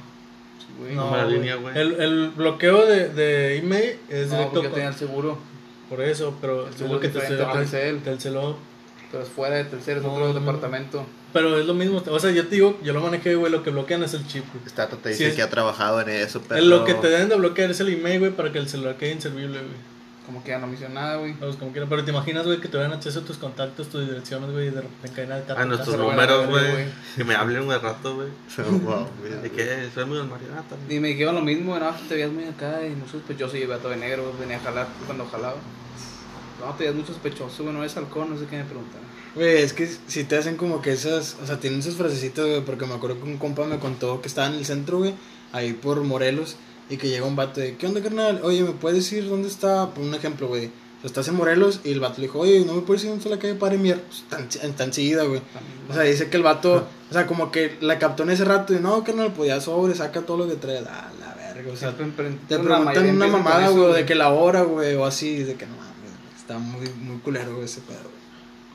[0.60, 0.96] Sí, güey.
[0.96, 1.10] no.
[1.10, 1.32] Güey.
[1.32, 1.78] línea, güey.
[1.78, 5.38] El, el bloqueo de, de email es No, directo porque con- tenía el seguro.
[5.90, 8.02] por eso, pero El es seguro lo que es te Telcel.
[8.04, 8.56] Telcel,
[9.12, 10.40] Pero es fuera de tercer, es No, otro no.
[10.40, 11.04] departamento.
[11.34, 13.70] Pero es lo mismo, o sea, yo te digo, yo lo manejé, güey, lo que
[13.72, 14.66] bloquean es el chip, güey.
[14.66, 16.62] Esta te Sí, dice es- que ha trabajado en eso, pero.
[16.62, 18.96] El- Lo que te deben de bloquear es el email, güey, para que el celular
[18.98, 19.91] quede inservible, güey.
[20.26, 21.34] Como que ya no me hizo nada, güey.
[21.34, 21.90] Vamos, como quieran.
[21.90, 24.70] Pero te imaginas, güey, que te dan acceso a tus contactos, tus direcciones, güey, y
[24.70, 26.86] de repente caen al A nuestros números, güey.
[27.16, 28.28] Que me hablen un rato, güey.
[28.82, 29.42] Wow, güey.
[29.42, 29.90] ¿De qué?
[29.94, 30.76] Soy muy del marioneta.
[30.88, 33.78] Y me dijeron lo mismo, no, te veías muy acá y muy sospechoso y iba
[33.78, 35.56] todo de negro, venía a jalar cuando jalaba.
[36.60, 39.06] No, te es mucho sospechoso, güey, no es halcón, no sé qué me preguntaron.
[39.34, 42.62] Güey, es que si te hacen como que esas, o sea, tienen esas frasecitas, güey,
[42.62, 45.16] porque me acuerdo que un compa me contó que estaba en el centro, güey,
[45.54, 46.58] ahí por Morelos,
[46.92, 48.42] y que llega un vato de, ¿qué onda, carnal?
[48.44, 49.90] Oye, ¿me puedes decir dónde está?
[49.92, 50.70] Por un ejemplo, güey,
[51.06, 53.34] estás en Morelos, y el vato le dijo, oye, ¿no me puedes decir dónde está
[53.34, 54.02] la calle Paremier?
[54.02, 55.42] Pues, tan, tan enseguida, güey.
[55.90, 58.74] O sea, dice que el vato, o sea, como que la captó en ese rato,
[58.74, 61.78] y no, carnal, pues ya sobre, saca todo lo que trae, ah, la verga, o
[61.78, 62.04] sea, te
[62.60, 66.12] preguntan una mamada, güey, de que la hora, güey, o así, de que no mames,
[66.38, 68.22] está muy, muy culero, güey, ese pedo, güey.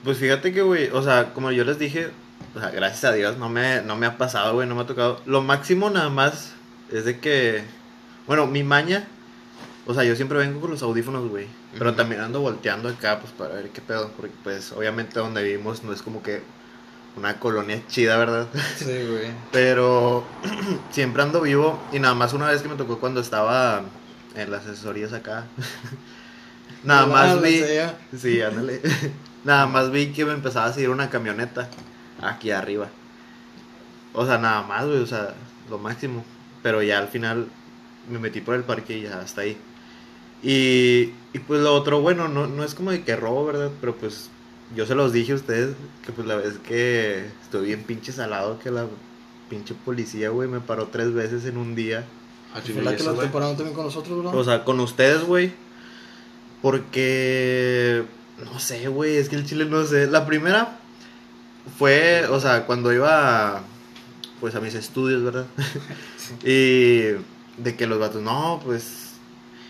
[0.05, 2.09] Pues fíjate que, güey, o sea, como yo les dije,
[2.55, 4.87] o sea, gracias a Dios no me, no me ha pasado, güey, no me ha
[4.87, 5.21] tocado.
[5.27, 6.55] Lo máximo nada más
[6.91, 7.65] es de que,
[8.27, 9.07] bueno, mi maña,
[9.87, 11.47] o sea, yo siempre vengo con los audífonos, güey,
[11.79, 15.85] pero también ando volteando acá, pues, para ver qué pedo, porque, pues, obviamente donde vivimos
[15.85, 16.43] no es como que
[17.17, 18.47] una colonia chida, ¿verdad?
[18.77, 19.31] Sí, güey.
[19.53, 20.25] Pero
[20.91, 23.83] siempre ando vivo y nada más una vez que me tocó cuando estaba
[24.35, 25.47] en las asesorías acá.
[26.85, 27.59] nada más vi...
[27.59, 27.99] sea.
[28.17, 28.81] Sí, ándale.
[29.45, 31.69] nada más vi que me empezaba a seguir una camioneta
[32.23, 32.89] aquí arriba.
[34.13, 35.35] O sea, nada más, güey, o sea,
[35.71, 36.25] lo máximo.
[36.63, 37.49] Pero ya al final
[38.11, 39.57] me metí por el parque y ya hasta ahí.
[40.43, 43.71] Y, y pues lo otro, bueno, no, no es como de que robo, ¿verdad?
[43.81, 44.31] Pero pues
[44.75, 48.59] yo se los dije a ustedes que pues la vez que estoy bien pinche salado
[48.59, 48.87] que la
[49.49, 52.05] pinche policía, güey, me paró tres veces en un día.
[52.55, 54.31] Ah, Fue la que parando también con nosotros, bro.
[54.31, 55.53] O sea, con ustedes, güey.
[56.63, 58.05] Porque.
[58.45, 59.17] No sé, güey.
[59.17, 60.07] Es que el chile no sé.
[60.07, 60.79] La primera
[61.79, 63.63] fue, o sea, cuando iba.
[64.41, 65.47] Pues a mis estudios, ¿verdad?
[66.45, 67.17] y.
[67.59, 69.15] De que los vatos, no, pues.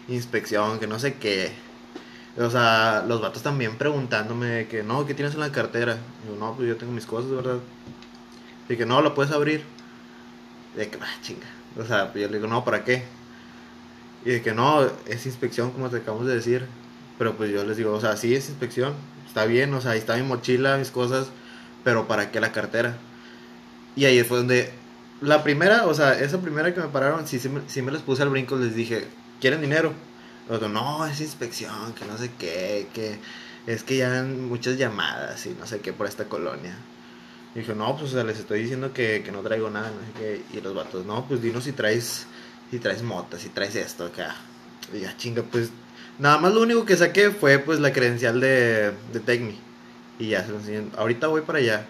[0.08, 1.50] Inspección, que no sé qué.
[2.38, 5.96] O sea, los vatos también preguntándome que, no, ¿qué tienes en la cartera?
[6.24, 7.58] Y yo, no, pues yo tengo mis cosas, ¿verdad?
[8.68, 9.64] Y que no, lo puedes abrir.
[10.74, 11.46] Y de que, ah, chinga.
[11.78, 13.04] O sea, pues yo le digo, no, ¿para qué?
[14.24, 16.66] Y de que no, es inspección, como te acabamos de decir.
[17.18, 18.94] Pero pues yo les digo, o sea, sí es inspección,
[19.26, 21.28] está bien, o sea, ahí está mi mochila, mis cosas,
[21.82, 22.98] pero ¿para qué la cartera?
[23.94, 24.72] Y ahí fue donde,
[25.20, 28.02] la primera, o sea, esa primera que me pararon, sí, sí, me, sí me les
[28.02, 29.06] puse al brinco, les dije,
[29.40, 29.92] ¿quieren dinero?
[30.48, 33.18] No, es inspección, que no sé qué, que
[33.66, 36.76] es que ya han muchas llamadas y no sé qué por esta colonia.
[37.54, 40.00] Y dije, no, pues o sea, les estoy diciendo que, que no traigo nada, no
[40.00, 40.56] sé qué.
[40.56, 42.26] Y los vatos, no, pues dinos si traes,
[42.70, 44.36] si traes motas, si traes esto acá.
[44.92, 45.70] Y ya, chinga, pues
[46.18, 49.58] nada más lo único que saqué fue pues la credencial de, de Tecmi.
[50.18, 50.46] Y ya,
[50.96, 51.86] ahorita voy para allá.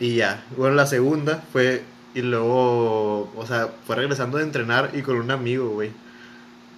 [0.00, 1.82] Y ya, bueno, la segunda fue,
[2.14, 5.92] y luego, o sea, fue regresando de entrenar y con un amigo, güey.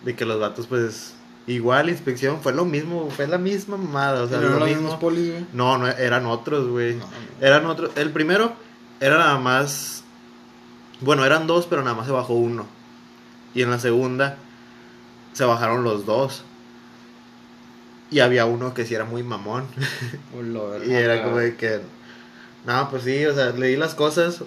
[0.05, 1.15] De que los vatos, pues,
[1.47, 4.69] igual inspección, fue lo mismo, fue la misma mamada, o sea, ¿No eran lo los
[4.69, 4.99] mismo.
[4.99, 5.47] polis, güey?
[5.53, 6.95] No, no, eran otros, güey.
[6.95, 7.47] No, no.
[7.47, 7.91] Eran otros.
[7.97, 8.53] El primero
[9.01, 10.05] era nada más.
[11.01, 12.67] Bueno, eran dos, pero nada más se bajó uno.
[13.55, 14.39] Y en la segunda
[15.33, 16.45] se bajaron los dos.
[18.11, 19.65] Y había uno que sí era muy mamón.
[20.87, 21.81] y era como de que.
[22.67, 24.43] No, pues sí, o sea, leí las cosas.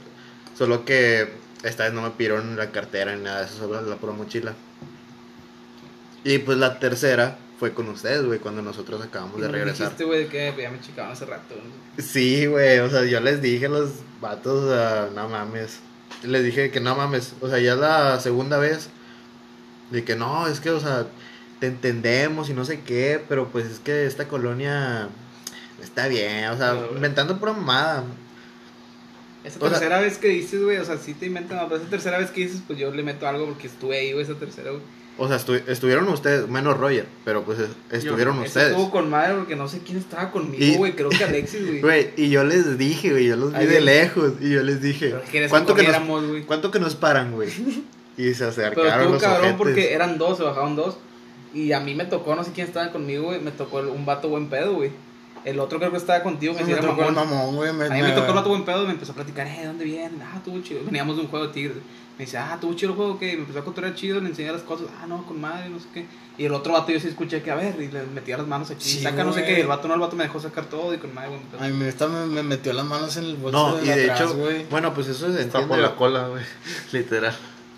[0.58, 1.30] Solo que
[1.64, 4.54] esta vez no me pidieron la cartera ni nada de eso, solo la pura mochila.
[6.24, 9.88] Y pues la tercera fue con ustedes, güey, cuando nosotros acabamos de regresar.
[9.88, 11.56] Dijiste, güey, que ya me chicaban hace rato.
[11.98, 13.92] Sí, güey, o sea, yo les dije a los
[14.22, 15.80] vatos, o sea, no mames.
[16.24, 18.90] Les dije que no mames, o sea, ya es la segunda vez.
[19.92, 21.06] De que no, es que, o sea,
[21.60, 25.10] te entendemos y no sé qué, pero pues es que esta colonia
[25.82, 28.04] está bien, o sea, No, inventando pura mamada.
[29.46, 31.90] Esa O sea- tercera vez que dices, güey, o sea, sí te inventan, pero esa
[31.90, 34.72] tercera vez que dices, pues yo le meto algo porque estuve ahí, güey, esa tercera,
[34.72, 34.82] güey.
[35.18, 38.72] O sea, estu- estuvieron ustedes, menos Roger, pero pues es- estuvieron ustedes.
[38.72, 41.82] Estuvo con madre porque no sé quién estaba conmigo, güey, creo que Alexis, güey.
[41.82, 44.82] Güey, y yo les dije, güey, yo los vi Ahí de lejos, y yo les
[44.82, 46.46] dije, Pero ¿cuánto que, nos.
[46.46, 47.50] ¿cuánto que nos paran, güey?
[48.18, 49.58] Y se Pero acercaron estuvo los cabrón ojetes.
[49.58, 50.96] porque eran dos, se bajaron dos.
[51.54, 54.30] Y a mí me tocó, no sé quién estaba conmigo, güey, me tocó un vato
[54.30, 54.92] buen pedo, güey.
[55.46, 57.30] El otro creo que estaba contigo, que Me sí tocó el mamón.
[57.30, 57.70] mamón, güey.
[57.70, 59.86] A mí me tocó el vato buen pedo y me empezó a platicar, eh, ¿dónde
[59.86, 60.20] vienen?
[60.24, 60.82] Ah, tuvo chido.
[60.84, 61.78] Veníamos de un juego de tigres.
[62.18, 64.52] Me dice, ah, tuvo chido el juego, que me empezó a contar chido, le enseñé
[64.52, 64.88] las cosas.
[65.00, 66.08] Ah, no, con madre, no sé qué.
[66.38, 68.72] Y el otro vato yo sí escuché que, a ver, y le metía las manos
[68.72, 68.84] aquí.
[68.90, 69.54] Sí, saca no sé güey.
[69.54, 69.60] qué.
[69.60, 71.62] Y el vato no, el vato me dejó sacar todo y con madre, buen pedo.
[71.64, 74.12] A mí esta me, me metió las manos en el bolso No, de y de
[74.12, 74.66] atrás, hecho, güey.
[74.72, 75.68] bueno, pues eso se Está entiende.
[75.68, 76.44] por la cola, güey.
[76.92, 77.36] Literal.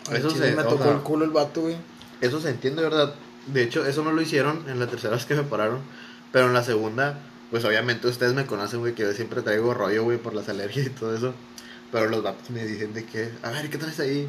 [0.09, 1.75] Al eso chile se- me o tocó sea- el culo el vato, güey.
[2.21, 3.13] Eso se entiende, ¿verdad?
[3.47, 5.79] De hecho, eso no lo hicieron en la tercera vez que me pararon.
[6.31, 7.19] Pero en la segunda,
[7.51, 10.87] pues obviamente ustedes me conocen, güey, que yo siempre traigo rollo, güey, por las alergias
[10.87, 11.33] y todo eso.
[11.91, 14.27] Pero los vatos me dicen de que, a ver, ¿qué traes ahí?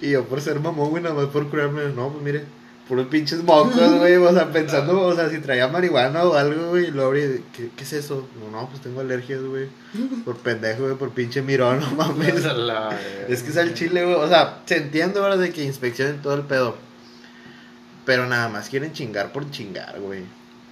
[0.00, 2.44] Y yo por ser mamón, güey, nada más por curarme, no, pues mire,
[2.88, 6.86] puros pinches mocos, güey, o sea, pensando, o sea, si traía marihuana o algo, güey,
[6.86, 8.28] y luego abrí, ¿qué, ¿qué es eso?
[8.40, 9.68] No, no, pues tengo alergias, güey,
[10.24, 12.44] por pendejo, güey, por pinche mirón, no mames.
[13.28, 14.16] Es que es al chile, güey.
[14.16, 15.38] O sea, se entiende, ¿verdad?
[15.38, 16.76] De que inspeccionen todo el pedo.
[18.04, 20.22] Pero nada más quieren chingar por chingar, güey.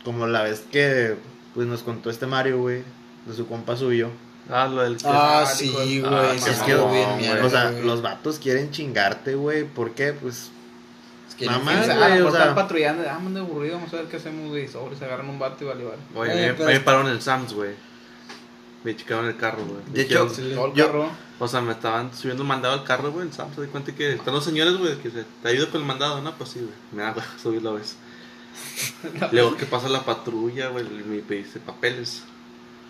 [0.04, 1.16] como la vez que
[1.54, 2.82] pues nos contó este Mario, güey,
[3.26, 4.10] de su compa suyo.
[4.50, 4.98] Ah, lo del.
[5.04, 5.98] Ah, Ah, sí, güey.
[6.00, 7.16] de- sí, Ah, es que, bien güey.
[7.16, 9.64] mierda, o sea, los vatos quieren chingarte, güey.
[9.64, 10.12] ¿Por qué?
[10.12, 10.50] Pues
[11.28, 13.92] Es que Mamá, güey, a lo mejor o sea- están patrullando, ah, manda aburrido, vamos
[13.92, 14.68] a ver qué hacemos, güey.
[14.68, 15.98] Sobre, se agarran un vato y vale, vale.
[16.14, 17.70] Oye, Eh, me, pero me es- pararon el Sams, güey.
[18.84, 19.80] Me checaron el carro, güey.
[19.92, 20.52] De hecho, Sí.
[20.54, 21.08] Todo el Yo- carro.
[21.40, 23.54] O sea, me estaban subiendo un mandado al carro, güey, en Sams.
[23.56, 26.20] Se di cuenta que están los señores, güey, que se te ayudo con el mandado,
[26.20, 26.32] ¿no?
[26.34, 26.72] Pues sí, güey.
[26.92, 27.96] Me da güey, subirlo, vez.
[29.32, 30.84] Luego, ¿qué pasa la patrulla, güey?
[31.06, 32.24] Me pediste papeles.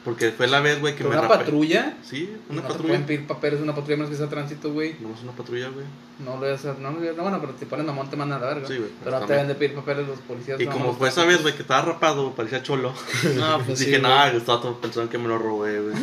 [0.04, 1.36] Porque fue la vez, güey, que me una rapé.
[1.38, 1.96] patrulla.
[2.02, 2.88] Sí, una no patrulla.
[2.88, 4.96] pueden pedir papeles, una patrulla menos que sea tránsito, güey.
[5.00, 5.86] No es una patrulla, güey.
[6.18, 8.68] No lo haces, no, no, bueno, pero te ponen mamón, te mandan a la verga.
[8.68, 10.60] Sí, güey, Pero no te deben de pedir papeles los policías.
[10.60, 12.92] Y nada como fue esa vez, güey, que estaba rapado, parecía cholo.
[13.34, 15.96] No, pues sí, Dije, nada, estaba todo pensando que me lo robé, güey.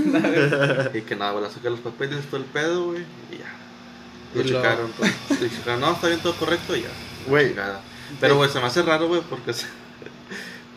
[0.98, 3.54] y que nada, güey, le saqué los papeles, todo el pedo, güey, y ya.
[4.34, 5.06] Lo Y lo- checaron, todo.
[5.46, 6.90] Y checaron, no, está bien todo correcto, y ya.
[7.28, 7.50] Güey.
[7.50, 7.82] Chingada.
[8.20, 9.54] Pero, güey, se me hace raro, güey, porque.
[9.54, 9.68] se-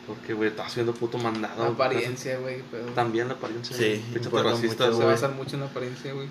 [0.06, 1.64] Porque, güey, estás haciendo puto mandado.
[1.64, 2.62] La apariencia, güey.
[2.70, 3.74] pero También la apariencia.
[3.74, 6.28] Sí, Pinche importa racista, mucho, Se basan mucho en la apariencia, güey.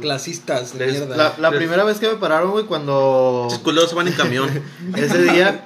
[0.00, 1.16] Clasistas de Les- mierda.
[1.16, 4.14] La, la Les- primera vez que me pararon, güey, cuando Pinches culeros se van en
[4.14, 4.48] camión.
[4.96, 5.64] ese día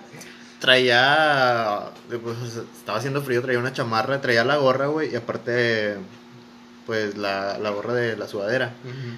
[0.59, 1.91] traía,
[2.23, 2.37] pues,
[2.79, 5.97] estaba haciendo frío, traía una chamarra, traía la gorra, güey, y aparte,
[6.87, 8.73] pues, la, la gorra de la sudadera.
[8.85, 9.17] Ujú.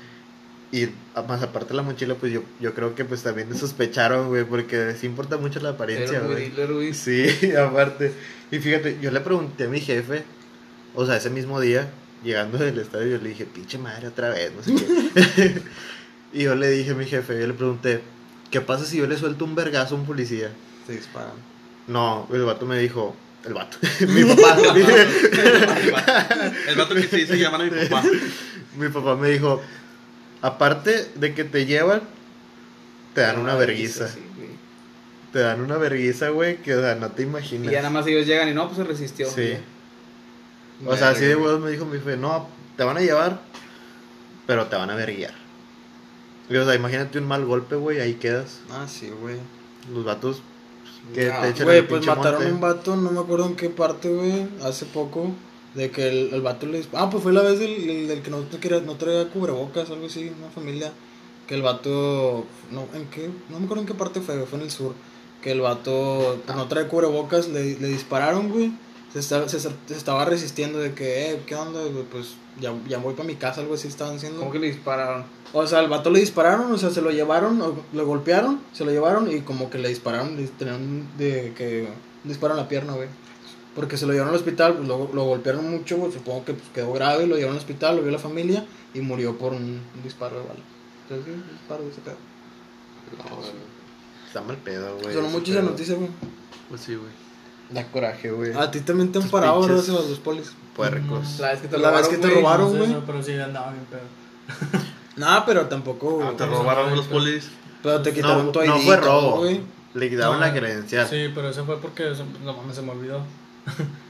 [0.73, 4.29] Y a- más aparte la mochila, pues, yo, yo creo que, pues, también me sospecharon,
[4.29, 6.47] güey, porque sí importa mucho la apariencia, güey.
[6.95, 8.13] Sí, aparte.
[8.51, 10.25] Y fíjate, yo le pregunté a mi jefe,
[10.95, 11.91] o sea, ese mismo día,
[12.25, 15.61] llegando del estadio, yo le dije, pinche madre, otra vez, no sé qué.
[16.33, 18.01] y yo le dije a mi jefe, yo le pregunté,
[18.51, 20.51] ¿qué pasa si yo le suelto un vergazo a un policía?
[20.87, 21.33] Se disparan.
[21.87, 23.77] No, el vato me dijo, el vato,
[24.09, 24.57] mi papá,
[26.69, 28.03] El vato que se dice llaman a mi papá.
[28.79, 29.61] mi papá me dijo,
[30.43, 32.03] aparte de que te llevan,
[33.15, 34.09] te dan una verguiza.
[34.09, 34.21] Sí.
[35.33, 37.73] Te dan una verguiza, güey, que, o sea, no te Y imaginas.
[37.73, 39.31] ya nada más ellos llegan y no, pues se resistió.
[39.31, 39.55] Sí.
[40.85, 43.41] O sea, así de huevos me dijo mi jefe, no, te van a llevar,
[44.47, 45.33] pero te van a verguiar.
[46.51, 48.61] Y, o sea, imagínate un mal golpe, güey, ahí quedas.
[48.71, 49.37] Ah, sí, güey.
[49.91, 50.43] Los vatos
[51.15, 53.71] pues, que te echan Güey, pues mataron a un vato, no me acuerdo en qué
[53.71, 55.33] parte, güey, hace poco.
[55.75, 56.83] De que el, el vato le...
[56.93, 58.41] Ah, pues fue la vez del, del, del que no,
[58.85, 60.93] no traía cubrebocas, algo así, una familia.
[61.47, 62.45] Que el vato...
[62.71, 63.31] No, ¿en qué?
[63.49, 64.93] No me acuerdo en qué parte fue, fue en el sur.
[65.43, 68.73] Que el vato pues, no trae cubrebocas, le, le dispararon, güey.
[69.13, 71.81] Se, está- se, se estaba resistiendo de que, eh, ¿qué onda?
[72.11, 74.39] Pues ya, ya voy para mi casa, algo así estaban haciendo.
[74.39, 75.25] ¿Cómo que le dispararon?
[75.53, 78.85] O sea, al vato le dispararon, o sea, se lo llevaron, o lo golpearon, se
[78.87, 81.89] lo llevaron y como que le dispararon, le tenían de que
[82.25, 83.09] un disparo en la pierna, güey.
[83.75, 86.69] Porque se lo llevaron al hospital, pues lo, lo golpearon mucho, güey, supongo que pues,
[86.75, 89.63] quedó grave, lo llevaron al hospital, lo vio la familia y murió por un,
[89.95, 90.61] un disparo de bala.
[91.09, 92.17] Entonces, sí, un disparo de ese pedo.
[94.27, 95.15] Está mal pedo, güey.
[95.15, 96.09] Sonó mucho esa noticia, güey.
[96.69, 97.11] Pues sí, güey.
[97.71, 98.53] Da coraje, güey.
[98.55, 99.83] A ti también te han parado, ¿verdad?
[99.83, 100.53] Sebas, los polis.
[100.77, 101.39] Puercos.
[101.39, 102.59] La vez que te La vez robaron, que te güey.
[102.59, 103.03] No sé güey.
[103.07, 104.83] pero sí andaba bien pedo.
[105.15, 106.23] Nah, pero tampoco.
[106.25, 107.51] Ah, te robaron los polis.
[107.83, 108.67] pero te quitaron No, tu ID.
[108.69, 109.37] no fue robo.
[109.41, 109.61] güey.
[109.93, 111.07] Le quitaron No, la credencial.
[111.07, 112.11] Sí, pero eso fue porque,
[112.43, 113.21] no mames, se me olvidó.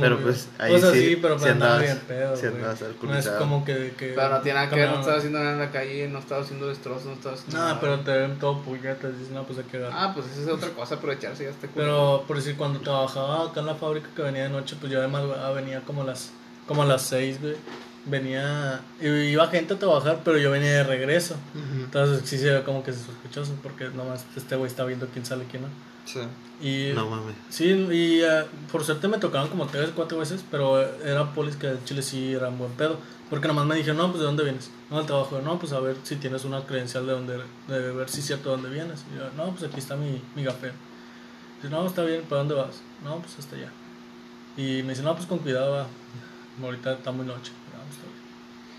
[0.00, 2.34] Pero pues, ahí o sea, sí, sí, pero andaba andabas- bien pedo.
[2.34, 3.94] andabas no es como que.
[3.96, 6.18] que Pero no tiene nada que ver, no estaba haciendo nada en la calle, no
[6.18, 7.80] estaba haciendo destrozos, no estaba haciendo No, nada.
[7.80, 9.86] pero te ven todo puñetas, dices, no, pues hay que.
[9.90, 13.60] Ah, pues esa es otra cosa, aprovecharse ya está Pero por decir, cuando trabajaba acá
[13.60, 16.32] en la fábrica que venía de noche, pues yo además güey, venía como a las,
[16.66, 17.54] como a las 6, güey.
[18.06, 21.34] Venía, iba gente a trabajar, pero yo venía de regreso.
[21.54, 21.84] Ujú.
[21.84, 25.26] Entonces sí se ve como que es sospechoso, porque nomás este güey está viendo quién
[25.26, 25.68] sale quién no.
[26.04, 26.20] Sí.
[26.62, 27.34] Y No mames.
[27.50, 31.56] sí, y eh, por suerte me tocaron como tres, cuatro veces, pero eh, era polis
[31.56, 32.98] que en Chile sí era un buen pedo.
[33.28, 34.70] Porque nomás me dijeron, no, pues de dónde vienes.
[34.88, 35.40] No, del trabajo.
[35.42, 38.50] No, pues a ver si tienes una credencial de dónde, de ver si es cierto
[38.50, 39.04] de dónde vienes.
[39.12, 40.70] Y yo, no, pues aquí está mi, mi gafé.
[41.60, 42.80] Dice, no, está bien, ¿para dónde vas?
[43.02, 43.70] No, pues hasta allá.
[44.56, 45.86] Y me dice, no, pues con cuidado, va.
[46.62, 47.50] Ahorita está muy noche.
[47.74, 48.22] No, pues, está bien.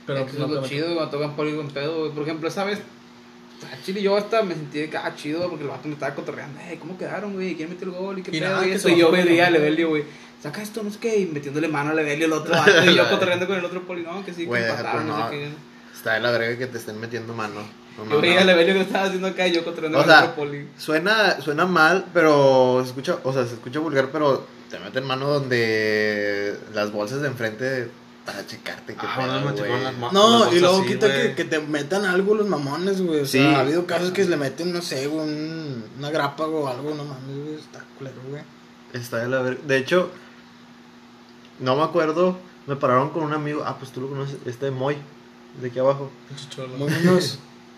[0.07, 2.11] Pero Pero pues, eso es no, lo chido, cuando tocan poli buen pedo, güey.
[2.11, 5.63] Por ejemplo, esa vez, a Chile yo hasta me sentí de que, ah, chido, porque
[5.65, 7.55] el vato me estaba cotorreando, eh, ¿cómo quedaron, güey?
[7.55, 8.17] ¿Quién metió el gol?
[8.19, 8.49] ¿Y qué Y pedo?
[8.51, 10.03] nada, y que eso, y yo veía a Levelio, güey,
[10.41, 13.09] saca esto, no sé qué, y metiéndole mano a Levelio el otro vato, y yo
[13.09, 15.29] cotorreando con el otro poli, no, que sí, que Güey, empataron, pero no, no.
[15.29, 15.49] sé qué.
[15.93, 17.61] Está de la verga que te estén metiendo mano.
[17.97, 18.51] No, no, Yo veía a no.
[18.51, 20.67] Levelio que estaba haciendo acá y yo cotorreando O con el sea, otro poli.
[20.77, 25.27] Suena, suena mal, pero se escucha, o sea, se escucha vulgar, pero te meten mano
[25.27, 27.89] donde las bolsas de enfrente
[28.27, 32.35] para checarte qué Ah, pedo, No, las y luego quita que, que te metan algo
[32.35, 33.21] los mamones, güey.
[33.21, 33.39] O Sí.
[33.39, 37.05] sea, ha habido casos que le meten, no sé, un, una grápago o algo, no
[37.05, 37.55] mames, güey.
[37.55, 38.43] Está culero, güey.
[38.93, 39.61] Está de la verga.
[39.65, 40.11] De hecho,
[41.59, 42.37] no me acuerdo,
[42.67, 44.97] me pararon con un amigo, ah, pues tú lo conoces, este Moy,
[45.61, 46.11] de aquí abajo.
[46.77, 46.91] Muy.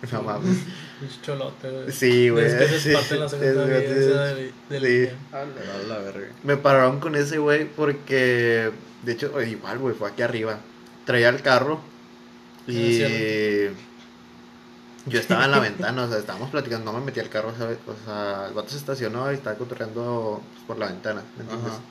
[0.11, 0.57] No mames.
[0.99, 1.91] Pinche cholote, güey.
[1.91, 2.45] Sí, güey.
[2.45, 4.87] Es que se sí, parte en la segunda es- es- del, del sí.
[4.87, 5.13] día.
[5.33, 5.45] A
[5.87, 6.27] la verga.
[6.43, 8.71] Me pararon con ese güey porque,
[9.03, 10.59] de hecho, oye, igual, güey, fue aquí arriba.
[11.05, 11.79] Traía el carro
[12.67, 13.71] y Ah,
[15.05, 17.77] yo estaba en la ventana, o sea, estábamos platicando, no me metí al carro, ¿sabes?
[17.87, 21.71] O sea, el vato se estacionó y estaba cotorreando pues, por la ventana, ¿me entiendes?
[21.71, 21.81] Ajá.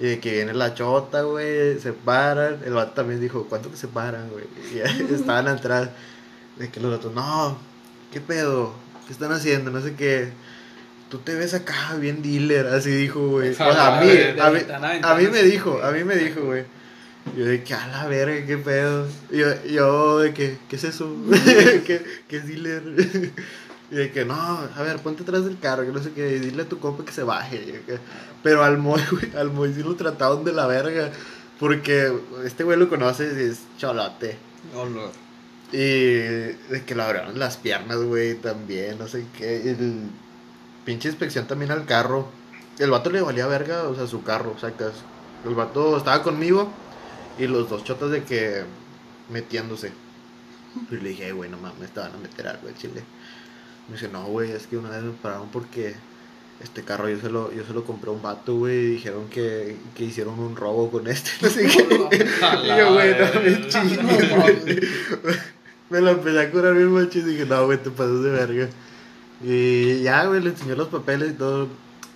[0.00, 2.58] Y de que viene la chota, güey, se paran.
[2.66, 4.44] El vato también dijo, ¿cuánto que se paran, güey?
[4.74, 4.78] Y
[5.14, 5.90] estaban atrás.
[6.56, 7.58] De que los otros, no,
[8.12, 8.74] ¿qué pedo?
[9.06, 9.70] ¿Qué están haciendo?
[9.70, 10.32] No sé qué.
[11.08, 13.50] Tú te ves acá bien dealer, así dijo, güey.
[13.52, 14.08] O sea, a mí,
[14.40, 14.60] a mí,
[15.02, 16.64] a mí me dijo, a mí me dijo, güey.
[17.36, 19.06] Yo de que a la verga, qué pedo.
[19.30, 21.16] Yo, yo de que, ¿qué es eso?
[21.86, 22.82] ¿Qué, ¿Qué es dealer?
[23.90, 26.38] Y de que no, a ver, ponte atrás del carro, que no sé qué, y
[26.38, 27.82] dile a tu compa que se baje.
[28.42, 31.12] Pero al Moy, güey, al Moy sí lo trataron de la verga.
[31.60, 32.12] Porque
[32.44, 34.36] este güey lo conoces y es cholote.
[34.74, 35.10] Olor.
[35.74, 39.70] Y de que le abrieron las piernas, güey, también, no sé qué.
[39.70, 40.02] El
[40.84, 42.28] pinche inspección también al carro.
[42.78, 44.92] El vato le valía verga, o sea, su carro, sacas.
[45.44, 46.70] El vato estaba conmigo
[47.40, 48.62] y los dos chotas de que
[49.30, 49.90] metiéndose.
[50.92, 53.02] Y le dije, "Ey, güey, no mames, te van a meter algo al chile.
[53.88, 55.96] Me dice, no, güey, es que una vez me pararon porque
[56.60, 59.28] este carro yo se lo, yo se lo compré a un vato, güey, y dijeron
[59.28, 61.84] que, que hicieron un robo con este, no sé qué.
[62.62, 63.98] Y yo, güey, no me chingues.
[65.94, 68.68] Me lo empecé a curar bien machín y dije, no, güey, te pasas de verga.
[69.44, 71.68] Y ya, güey, le enseñó los papeles y todo.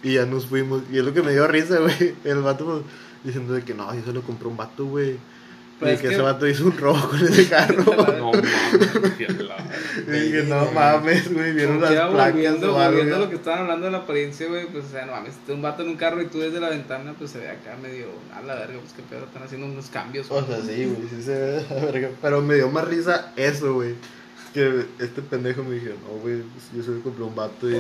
[0.03, 0.83] Y ya nos fuimos.
[0.91, 2.17] Y es lo que me dio risa, güey.
[2.25, 2.83] El vato pues,
[3.23, 5.19] diciendo de que no, yo se lo compré un vato, güey.
[5.79, 7.85] Y Pues es que, que- ese vato hizo un robo con ese carro.
[7.85, 9.39] No mames,
[10.07, 13.87] la- y dije, no mames, güey, vieron las placas volviendo, volviendo lo que estaban hablando
[13.87, 16.21] de la apariencia, güey, pues, o sea, no mames, si un vato en un carro
[16.21, 19.03] y tú desde la ventana, pues se ve acá medio a la verga, pues qué
[19.09, 20.29] pedo, están haciendo unos cambios.
[20.31, 22.11] O sea, sí, güey, sí se ve la verga.
[22.23, 23.95] Pero me dio más risa eso, güey.
[24.55, 27.79] Que este pendejo me dijo, no, güey, pues, yo se compré un vato y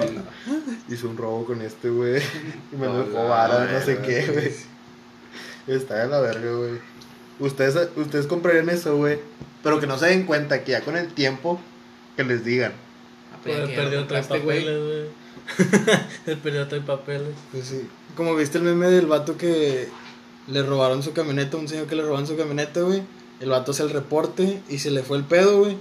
[0.89, 2.23] hizo un robo con este, güey.
[2.73, 4.53] Y me lo dejó vara, no sé qué, güey.
[5.77, 6.98] Está de la verga, güey.
[7.40, 9.18] Ustedes, ustedes comprarían eso, güey.
[9.62, 11.61] Pero que no se den cuenta que ya con el tiempo
[12.16, 12.72] que les digan.
[13.33, 15.29] Ah, pues, perdió tres papeles, güey.
[16.27, 17.35] El perdió tres papeles.
[17.53, 17.88] Pues sí.
[18.16, 19.88] Como viste el meme del vato que
[20.46, 23.03] le robaron su camioneta, un señor que le robaron su camioneta, güey.
[23.40, 25.77] El vato hace el reporte y se le fue el pedo, güey.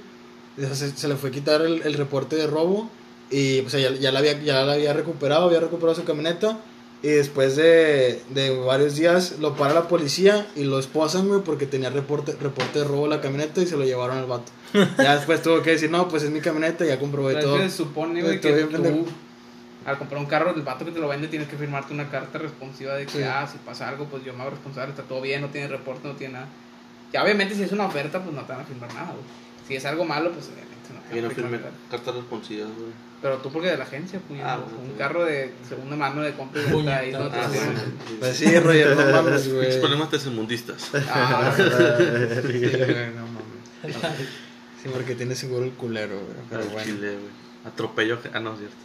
[0.58, 2.90] O sea, Se, se le fue a quitar el, el reporte de robo
[3.30, 6.60] y pues ya, ya, la había, ya la había recuperado, había recuperado su camioneta.
[7.04, 11.68] Y después de, de varios días lo para la policía y lo esposan, güey, porque
[11.68, 14.52] tenía reporte, reporte de robo de la camioneta y se lo llevaron al vato.
[14.98, 17.58] Ya después tuvo que decir, no, pues es mi camioneta, ya comprobé todo.
[17.60, 19.06] se supone, güey, que tú, pendejo.
[19.86, 22.40] al comprar un carro, el vato que te lo vende tienes que firmarte una carta
[22.40, 23.24] responsiva de que, Sí.
[23.24, 26.08] ah, si pasa algo, pues yo me hago responsable, está todo bien, no tiene reporte,
[26.08, 26.48] no tiene nada.
[27.14, 29.24] Ya obviamente si es una oferta, pues no te van a firmar nada, güey.
[29.68, 30.48] Si es algo malo, pues
[30.90, 31.72] obviamente no te Y van no firmé nada.
[31.92, 32.92] cartas responsivas, güey.
[33.22, 34.64] Pero tú porque de la agencia, pues, Ah, ¿no?
[34.66, 34.96] bueno, un sí.
[34.98, 37.80] carro de segunda mano de compra y venta ahí, no te Ah, bueno.
[38.20, 39.66] Pues sí, Roger, no mames, güey.
[39.66, 40.92] Muchos problemas tercermundistas.
[41.10, 41.64] Ah, Sí,
[42.60, 43.98] güey, no mames.
[44.84, 46.38] Sí, porque tiene seguro el culero, güey.
[46.50, 46.84] Pero bueno.
[46.84, 47.48] Chile, güey.
[47.66, 48.20] Atropello.
[48.34, 48.76] Ah, no, es cierto.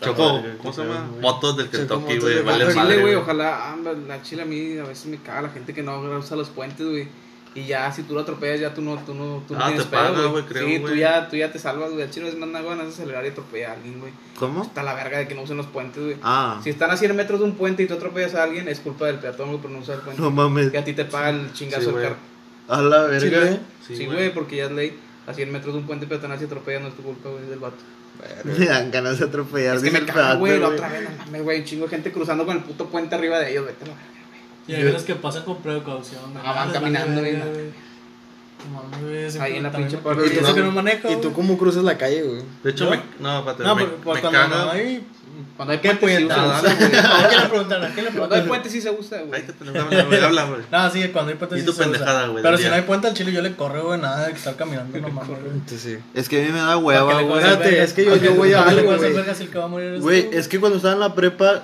[0.00, 1.10] Ah, Chocó, madre, ¿cómo se llama?
[1.20, 2.42] Motos del Kentucky, güey.
[2.42, 5.48] Vale Al madre, Chile, güey, ojalá, la Chile a mí a veces me caga la
[5.48, 7.08] gente que no usa los puentes, güey.
[7.54, 9.84] Y ya, si tú lo atropellas, ya tú no, tú no, tú no Ah, tienes
[9.86, 12.02] te paga, güey, creo, Sí, tú ya, tú ya te salvas, güey.
[12.02, 14.12] Al Chile es más van a acelerar y atropellar a alguien, güey.
[14.38, 14.62] ¿Cómo?
[14.62, 16.16] Está la verga de que no usen los puentes, güey.
[16.22, 18.80] Ah, Si están a 100 metros de un puente y tú atropellas a alguien, es
[18.80, 20.20] culpa del peatón, güey, por no usar el puente.
[20.22, 20.70] no mames.
[20.70, 22.04] Que a ti te paga el chingazo Sí, güey.
[22.04, 22.16] carro.
[22.68, 23.20] A la verga.
[23.20, 23.60] Chile.
[23.86, 24.98] Sí, güey, porque ya es ley.
[25.26, 27.50] A 100 metros de un puente peatonal si atropellas no es tu culpa, güey, es
[27.50, 27.76] del vato.
[28.44, 29.76] Me dan ganas de atropellar.
[29.76, 31.90] Es que me el pedazo, güey, la otra vez, no mames, güey, un chingo de
[31.90, 34.17] gente cruzando con el puto puente arriba de ellos, vete la verga.
[34.68, 36.20] Y hay veces que pasan con precaución.
[36.44, 37.36] Ah, van caminando, güey.
[39.40, 40.26] Ahí en la pinche parte.
[40.26, 41.10] Y que no manejo.
[41.10, 42.42] ¿Y tú cómo cruzas la calle, güey?
[42.62, 43.00] De hecho, me.
[43.20, 43.62] No, espérate.
[43.62, 44.48] No, me, me cuando caga.
[44.48, 45.06] no hay.
[45.56, 46.96] Cuando hay ¿Qué puentes sí.
[46.96, 47.84] ¿A quién le preguntan?
[47.84, 48.48] ¿A quién le Cuando hay preguntan?
[48.48, 49.46] puentes sí se usa, güey.
[49.46, 50.60] Qué pendejo, habla, güey, habla, güey.
[50.70, 51.92] No, sí, cuando hay puentes Y sí tu se usa.
[51.92, 54.32] pendejada, güey, Pero si no hay puente al chile, yo le corro, güey, nada de
[54.32, 55.98] estar caminando, no mames, güey.
[56.14, 57.38] Es que a mí me da hueva, güey.
[57.42, 60.00] Espérate, es que yo- voy a algo, güey.
[60.00, 60.36] Güey, tú.
[60.36, 61.62] es que cuando estaba en la prepa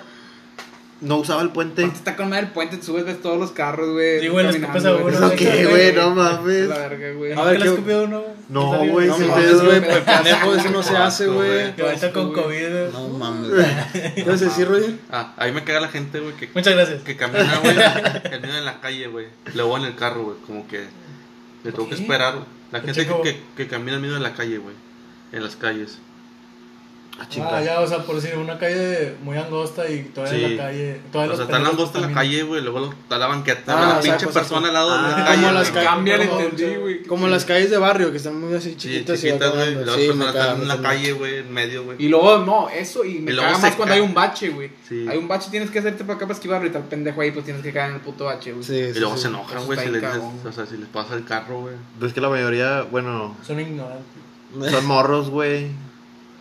[1.04, 1.82] no usaba el puente.
[1.82, 4.20] Cuando está con madre el puente, te subes, ves todos los carros, güey.
[4.20, 5.36] Sí, güey, escupes a uno, ¿Eso güey.
[5.36, 5.92] qué, güey?
[5.92, 6.68] No mames.
[6.68, 7.34] La verga, güey.
[7.34, 8.20] ¿No A ver, ¿qué- escupió uno?
[8.22, 8.34] güey?
[8.48, 11.74] No, güey, No mames, pedo, güey, pendejo, eso no se hace, güey.
[11.76, 12.32] Que ahorita con.
[12.32, 12.68] COVID.
[12.92, 13.50] No mames.
[14.14, 14.94] ¿Qué vas a decir, Roger?
[15.10, 17.02] Ah, ahí me caga la gente, güey, que, Muchas gracias.
[17.02, 17.76] que camina, güey,
[18.32, 19.26] el niño en la calle, güey.
[19.54, 20.84] Luego en el carro, güey, como que
[21.64, 22.46] le tengo que esperar, güey.
[22.72, 24.74] La gente que, que, camina el medio de la calle, güey,
[25.32, 25.98] en las calles.
[27.16, 30.56] Ah, Ah, ya, o sea, por decir, una calle muy angosta y todavía en Sí.
[30.56, 31.00] la calle.
[31.08, 33.72] O sea, los está la pendejos angosta en la calle, güey, luego está la banqueta,
[33.72, 35.52] Ah, la o sea, pinche pues, persona al lado de ah, la como calle.
[35.52, 35.84] las güey.
[35.84, 37.02] Cambian, como- entendí, güey.
[37.04, 39.18] Como las calles de barrio que están muy así Sí, chiquitas.
[39.22, 39.74] y chiquitas, güey.
[39.76, 41.96] Las Sí, personas están en la calle, güey, en medio, güey.
[42.04, 44.70] Y luego, no, eso, y me Y caga más cuando hay un bache, güey.
[44.88, 45.06] Sí.
[45.08, 47.44] Hay un bache, tienes que hacerte para acá para esquivarlo y tal pendejo ahí, pues
[47.44, 48.64] tienes que caer en el puto bache, güey.
[48.64, 49.22] Sí, Y sí, luego sí.
[49.22, 51.74] se enojan, güey, si les o sea, si les pasa el carro, güey.
[52.00, 54.04] Pues que la mayoría, bueno, Son ignorantes.
[54.72, 55.68] son morros, güey.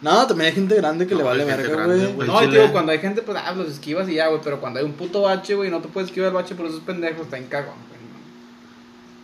[0.03, 2.27] No, también hay gente grande que No, le vale gente verga, güey.
[2.27, 4.41] No, digo, cuando hay gente, pues, ah, los esquivas y ya, güey.
[4.43, 6.81] Pero cuando hay un puto bache, güey, no te puedes esquivar el bache por esos
[6.81, 7.93] pendejos, está en cagón, güey.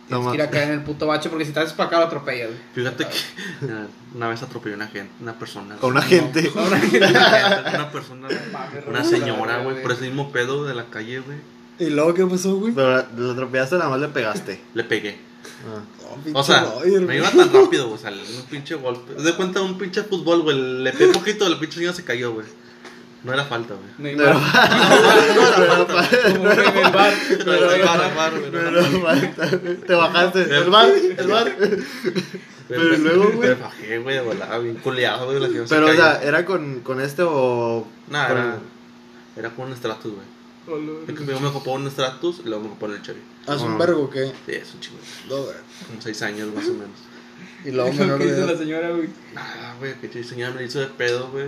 [0.08, 1.88] No Tienes que ir a caer en el puto bache porque si te haces para
[1.88, 2.60] acá lo atropellas, güey.
[2.74, 3.66] Fíjate que
[4.14, 5.76] una vez atropelló una gente, una persona.
[5.76, 6.50] Con una gente.
[6.54, 8.28] Una, una persona,
[8.88, 9.72] una señora, güey.
[9.72, 11.38] güey, por ese mismo pedo de la calle, güey.
[11.78, 12.72] ¿Y luego qué pasó, güey?
[12.74, 14.60] Pero lo atropellaste, nada más le pegaste.
[14.74, 15.29] Le pegué.
[15.66, 15.82] Ah.
[16.26, 19.14] No, O sea, me iba tan rápido, güey, o sea, un pinche golpe.
[19.20, 22.46] De cuenta un pinche fútbol, güey, le pegué poquito, la pinche señora se cayó, güey.
[23.22, 24.16] No era falta, güey.
[24.16, 26.08] No era falta.
[26.24, 26.36] En
[26.78, 27.12] el bar.
[27.44, 27.68] No era
[28.38, 29.50] güey, no era Pero, falta,
[29.86, 30.42] te bajaste.
[30.42, 31.56] El bar, el bar.
[32.68, 33.48] Pero luego, güey.
[33.50, 37.22] Me bajé, güey, de volada, bien culeado, güey, Pero, o sea, ¿era con, con este
[37.22, 37.86] o...?
[38.08, 38.58] Nah, era,
[39.36, 41.00] era con un Stratus, güey.
[41.00, 43.20] Es que primero me ocupó un Stratus y luego me ocupó el Chevy.
[43.46, 43.76] ¿Haz un Ah.
[43.78, 44.26] vergo o qué?
[44.46, 44.98] Sí, es un chingo.
[45.28, 45.56] No, güey.
[45.88, 46.90] Como seis años más o menos.
[47.64, 48.58] Y luego Lo menor que de hizo la edad.
[48.60, 49.08] señora, güey.
[49.34, 51.46] Nada, güey, que che, señora me la hizo de pedo, güey.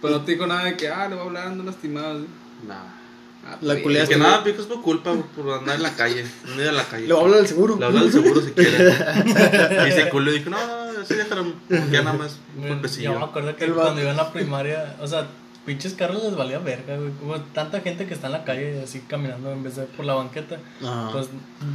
[0.00, 2.14] Pero no te dijo nada de que, ah, le voy a hablar, ando lastimado.
[2.14, 2.26] güey.
[2.66, 2.94] Nada.
[3.46, 4.14] Ah, La pues, culiaste.
[4.14, 6.26] Que nada, pico es por culpa, güey, por andar en la calle.
[6.54, 7.06] No ir a la calle.
[7.06, 7.76] Le voy a hablar del seguro.
[7.78, 8.76] Le habla del seguro si quiere.
[9.88, 10.58] Y se culo y dijo, no,
[10.92, 11.52] no, sí, déjalo.
[11.90, 13.24] Ya nada más un Yo me golpecillo.
[13.24, 15.26] acuerdo que El cuando iba en la primaria, o sea,
[15.70, 17.10] pinches carros les valía verga, güey.
[17.20, 20.14] Como tanta gente que está en la calle así caminando en vez de por la
[20.14, 20.56] banqueta.
[20.82, 21.10] Ajá.
[21.12, 21.28] Pues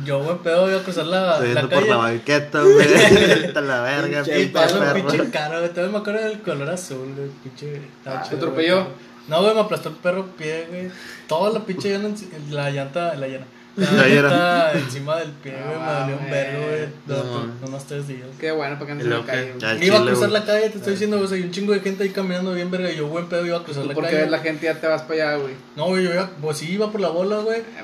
[0.04, 1.90] yo, güey, pedo, iba a cruzar la, Estoy la yendo por calle.
[1.92, 3.54] la banqueta, güey.
[3.68, 5.08] La verga, Pinche Y pinche pasó un perro.
[5.08, 5.70] pinche carro, güey.
[5.70, 7.30] Todavía me acuerdo del color azul, güey.
[7.44, 7.82] Pinche.
[8.06, 8.76] Ah, ¿te atropelló?
[8.84, 8.88] güey.
[9.28, 10.92] No, güey, me aplastó el perro pie, güey.
[11.28, 13.48] Toda la pinche llanta, enci- la llanta, la llanta.
[13.78, 15.78] Llanta encima del pie, güey.
[15.80, 16.88] Me dolió un vergo, güey.
[17.08, 18.28] No, Unos tres días.
[18.40, 19.10] Qué bueno para que ¿qué?
[19.10, 19.26] güey.
[19.60, 21.26] Ya, el Iba a cruzar la calle, te estoy diciendo, güey.
[21.26, 22.90] o sea, hay un chingo de gente ahí caminando bien verga.
[22.92, 24.22] Y yo, buen pedo, iba a cruzar la porque calle.
[24.24, 25.54] ves la gente ya te vas para allá, güey.
[25.76, 27.62] No, güey, yo iba, pues sí, iba por la bola, güey.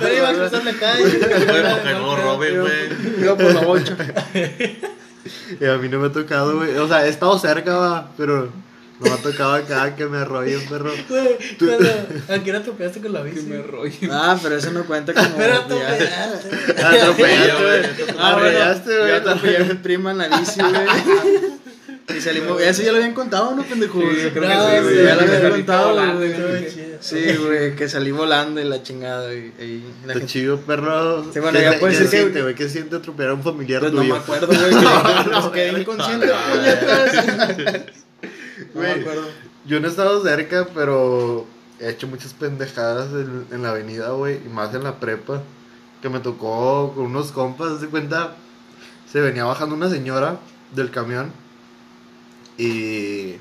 [0.00, 1.02] Pero iba a cruzar la calle.
[1.02, 1.20] Güey,
[1.72, 3.22] porque no roben, güey.
[3.22, 3.96] Iba por la bocha.
[5.58, 6.76] Y a mí no me ha tocado, güey.
[6.76, 8.50] O sea, he estado cerca, pero
[9.00, 10.92] no me ha tocado acá que me arrolle un perro.
[11.08, 11.90] Güey, cuando-
[12.34, 13.46] ¿a qué hora tocaste con la Que bici?
[13.46, 13.92] me rollo.
[14.12, 15.36] Ah, pero eso no cuenta como.
[15.36, 16.82] Pero atropellaste.
[16.82, 18.14] Atropellaste, güey.
[18.18, 18.36] Ah,
[18.86, 19.12] yo güey.
[19.12, 22.16] atropellé a mi prima en la bici, güey.
[22.16, 22.60] Y salimos.
[22.60, 23.98] Eso ya lo habían contado, ¿no, pendejo?
[24.00, 25.04] Sí, creo que No, sí, güey.
[25.04, 26.68] Ya lo habían Salí contado, volando, güey.
[27.00, 29.48] Sí, güey, que salí volando y la chingada, güey.
[29.58, 31.24] Y la Está gente- chido, perro.
[31.32, 32.54] Sí, bueno, ¿Qué ya puede ser se que- siente, güey?
[32.54, 34.14] ¿Qué siente atropellar a un familiar Pues no tuyo?
[34.14, 35.52] me acuerdo, güey.
[35.52, 37.82] que quedé inconsciente, Ah, puñetas.
[38.74, 39.22] No me Güey, acuerdo.
[39.66, 41.46] Yo no he estado cerca, pero
[41.80, 45.42] he hecho muchas pendejadas en, en la avenida, güey, y más en la prepa.
[46.02, 48.36] Que me tocó con unos compas, de cuenta,
[49.10, 50.38] se venía bajando una señora
[50.74, 51.32] del camión
[52.58, 53.36] y,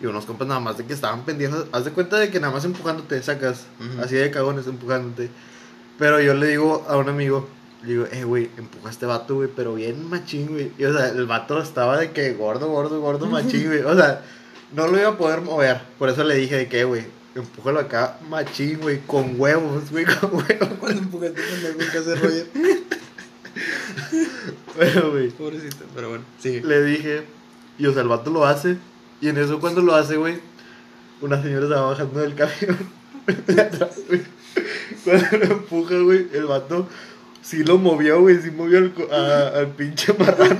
[0.00, 1.66] y unos compas nada más de que estaban pendejos.
[1.72, 4.02] Haz de cuenta de que nada más empujándote sacas, Ujú.
[4.02, 5.30] así de cagones empujándote.
[5.98, 7.48] Pero yo le digo a un amigo,
[7.82, 10.72] digo, eh, güey, empuja a este vato, güey, pero bien machín, güey.
[10.78, 13.80] Y o sea, el vato estaba de que gordo, gordo, gordo, machín, güey.
[13.80, 14.22] O sea,
[14.74, 15.80] no lo iba a poder mover.
[15.98, 20.34] Por eso le dije de que, güey, empújalo acá, machín, güey, con huevos, güey, con
[20.34, 20.68] huevos.
[20.80, 22.46] Cuando empujaste pendejo que hace Roger.
[24.78, 26.62] Pero, güey, Pobrecito, pero bueno, sigue.
[26.62, 27.24] le dije,
[27.78, 28.76] y o sea, el vato lo hace.
[29.20, 30.38] Y en eso, cuando lo hace, güey,
[31.20, 32.78] una señora estaba bajando del camión.
[33.46, 34.22] de atrás, güey.
[35.04, 36.88] Cuando lo empuja, güey, el vato
[37.42, 40.58] sí lo movió, güey, sí movió al, a- al pinche marrano.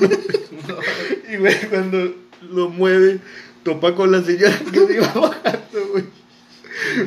[1.30, 2.14] Y, güey, cuando
[2.50, 3.20] lo mueve,
[3.62, 6.04] topa con la señora que se iba bajando, güey.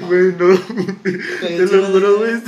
[0.08, 0.58] Güey, no.
[1.42, 2.34] Te lo juro, güey.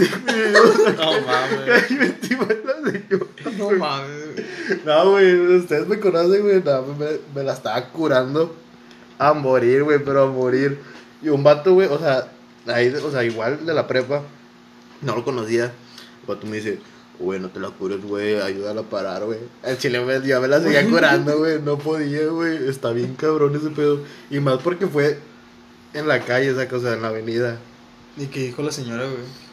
[0.96, 1.66] No mames.
[1.88, 3.26] Cayó encima de la señora.
[3.58, 4.46] No mames.
[4.86, 6.62] No, güey, ustedes me conocen, güey.
[6.64, 8.56] No, me, me la estaba curando
[9.18, 10.78] a morir, güey, pero a morir.
[11.22, 12.28] Y un vato, güey, o sea,
[12.68, 14.22] ahí, o sea, igual de la prepa,
[15.02, 15.66] no lo conocía.
[15.66, 16.80] El vato me dice,
[17.20, 19.40] güey, no te la cures, güey, ayúdala a parar, güey.
[19.64, 22.68] El chile, güey, yo me la seguía curando, güey, no podía, güey.
[22.70, 24.00] Está bien cabrón ese pedo.
[24.30, 25.20] Y más porque fue
[25.94, 27.58] en la calle, esa cosa, en la avenida.
[28.18, 29.46] ¿Y qué dijo la señora, güey?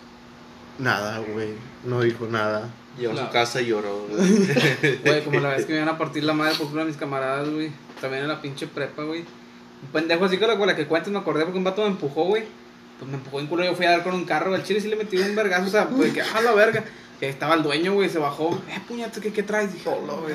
[0.79, 1.51] Nada, güey,
[1.85, 2.71] no dijo nada.
[2.99, 4.99] Llegó a su casa y lloró, güey.
[5.05, 6.97] Güey, como la vez que me iban a partir la madre por culpa de mis
[6.97, 7.73] camaradas, güey.
[8.01, 9.21] También en la pinche prepa, güey.
[9.21, 11.89] Un pendejo así con la, con la que cuentes me acordé porque un vato me
[11.89, 12.45] empujó, güey.
[12.99, 14.89] Pues me empujó en culo, yo fui a dar con un carro, al chile sí
[14.89, 16.85] le metí un vergazo, o sea, pues que, ah, la verga.
[17.23, 18.51] Y estaba el dueño, güey, se bajó.
[18.69, 19.73] Eh, puñete, ¿qué, qué traes?
[19.73, 20.35] Dije, hola, güey.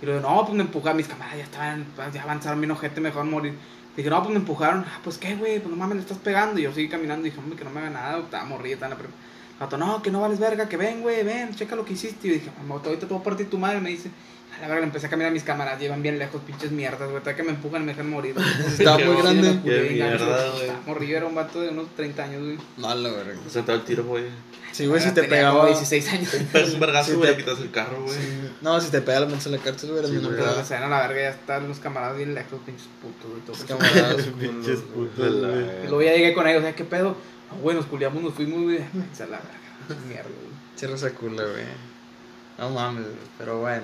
[0.00, 0.96] Y luego, no, pues me empujaron.
[0.96, 3.54] Mis camaradas ya estaban, pues, ya avanzaron bien ojete, mejor morir.
[3.96, 4.84] Dije, no, pues me empujaron.
[4.86, 6.60] Ah, pues qué, güey, pues no mames, le estás pegando.
[6.60, 7.24] Y yo seguí caminando.
[7.24, 8.18] Dije, hombre, que no me haga nada.
[8.20, 11.84] Estaba morrida, estaba la no, que no vales verga, que ven, güey, ven, checa lo
[11.84, 12.28] que hiciste.
[12.28, 13.80] Y yo dije, ahorita te voy a partir tu madre.
[13.80, 14.12] Me dice,
[14.60, 17.16] la verga, le empecé a caminar a mis cámaras, llevan bien lejos, pinches mierdas, güey.
[17.18, 18.34] Hasta que me empujan me dejan morir.
[18.66, 19.58] Estaba muy grande.
[19.64, 20.60] Qué mierda, güey.
[20.62, 22.58] Estaba morrido, era un vato de unos 30 años, güey.
[22.76, 23.34] No, la verga.
[23.48, 24.24] Sentado el tiro, güey.
[24.72, 25.54] Sí, güey, si te Tenía pegaba.
[25.60, 26.34] como 16 años.
[26.74, 28.16] Un vergazo, güey, te- le quitas el carro, güey.
[28.60, 30.56] No, si te pega la metes en la cárcel, güey, de Pero edad.
[30.58, 33.42] que se ven a la verga, ya están los camaradas bien lejos, pinches putos, güey.
[33.48, 34.22] Los camaradas.
[34.40, 35.82] Pinches putos, la- güey.
[35.88, 37.16] Luego ya llegué con ellos, o sea, ¿qué pedo?
[37.50, 38.78] No, güey, nos culiamos, nos fuimos, güey.
[39.12, 40.50] Se la verga, mierda, güey.
[40.76, 41.64] Cierra esa cula, güey.
[42.58, 43.16] No mames, güey.
[43.38, 43.82] Pero bueno.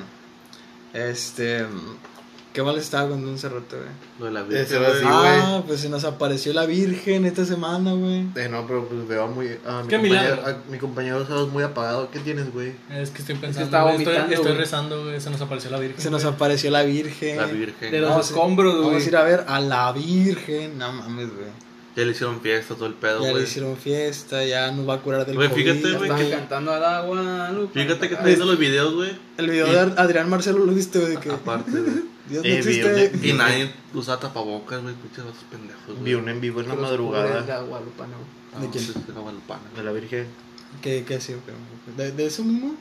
[0.97, 1.66] Este.
[2.57, 3.88] Qué mal estaba cuando un cerrote, güey.
[4.18, 8.28] Lo de la virgen, así, ah, pues se nos apareció la Virgen esta semana, güey.
[8.34, 9.59] Eh, no, pero pues veo muy.
[9.66, 10.47] A mi, Qué compañero, milagro.
[10.47, 12.11] a mi compañero muy apagado.
[12.11, 12.72] ¿Qué tienes, güey?
[12.90, 13.66] Es que estoy pensando.
[13.66, 15.20] estoy, vomitando, estoy rezando, güey.
[15.20, 16.01] Se nos apareció la Virgen.
[16.01, 16.34] Se nos güey.
[16.34, 17.36] apareció la Virgen.
[17.36, 17.92] La virgen.
[17.92, 18.86] De los escombros, güey.
[18.86, 20.78] Vamos a ir a ver a la Virgen.
[20.78, 21.65] No mames, güey.
[21.97, 23.44] Ya le hicieron fiesta, todo el pedo, Ya le güey.
[23.44, 25.62] hicieron fiesta, ya nos va a curar del Güey, COVID.
[25.72, 27.72] fíjate, güey, que- cantando al agua, Lupa.
[27.72, 29.11] Fíjate que está viendo los videos, güey.
[29.38, 32.05] El video de Adrián Marcelo lo viste, güey, de que Aparte, güey.
[32.28, 33.09] Dios no Eh, existe.
[33.14, 34.94] vi Y nadie usa tapabocas, güey.
[34.94, 36.03] Pinches vatos pendejos, güey.
[36.03, 38.28] Vi un en vivo en la madrugada la Guadalupana, güey.
[38.55, 38.84] Ah, ¿De quién?
[38.84, 39.62] sí, de la Guadalupana.
[39.76, 40.26] de la Virgen.
[40.82, 41.97] ¿Qué, qué sí, güey?
[41.97, 42.74] ¿De, de eso mismo?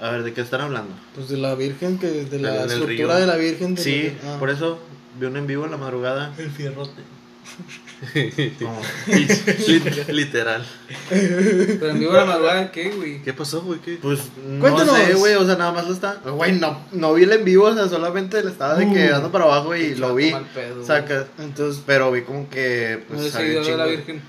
[0.00, 0.94] A ver, ¿de qué están hablando?
[1.16, 3.14] pues de la Virgen, que de la estructura río.
[3.16, 3.74] de la Virgen.
[3.74, 4.38] de Sí, la- ah.
[4.38, 4.78] por eso
[5.18, 6.32] vi un en vivo en la madrugada.
[6.38, 7.02] El fierrote.
[9.06, 10.64] Lit- Literal.
[11.08, 13.22] Pero en vivo de la madrugada, ¿qué, güey?
[13.22, 13.80] ¿Qué pasó, güey?
[13.80, 13.98] ¿Qué?
[14.00, 14.96] Pues no Cuéntanos.
[14.96, 16.14] sé, güey, o sea, nada más lo está.
[16.24, 19.12] Güey, no, no vi el en vivo, o sea, solamente le estaba de que Uh.
[19.12, 20.30] dando para abajo y lo vi.
[20.32, 20.86] Mal pedo, güey.
[20.86, 21.26] Saca.
[21.38, 22.98] Entonces, Pero vi como que.
[23.08, 23.96] No Pues, eres había un seguidor de la chingo.
[24.06, 24.22] Virgen.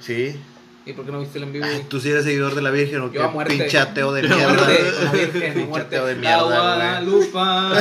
[0.00, 0.40] Sí.
[0.86, 1.88] ¿Y por qué no viste el en vivo, Ay, güey?
[1.88, 3.16] ¿Tú sí eres seguidor de la Virgen o qué?
[3.16, 3.56] Yo a muerte.
[3.56, 4.52] Pinche ateo de mierda.
[4.52, 5.96] muerte, la Virgen, Pinche muerte.
[5.96, 6.56] ateo de La mierda, güey.
[6.58, 7.70] Guadalupa.
[7.70, 7.72] A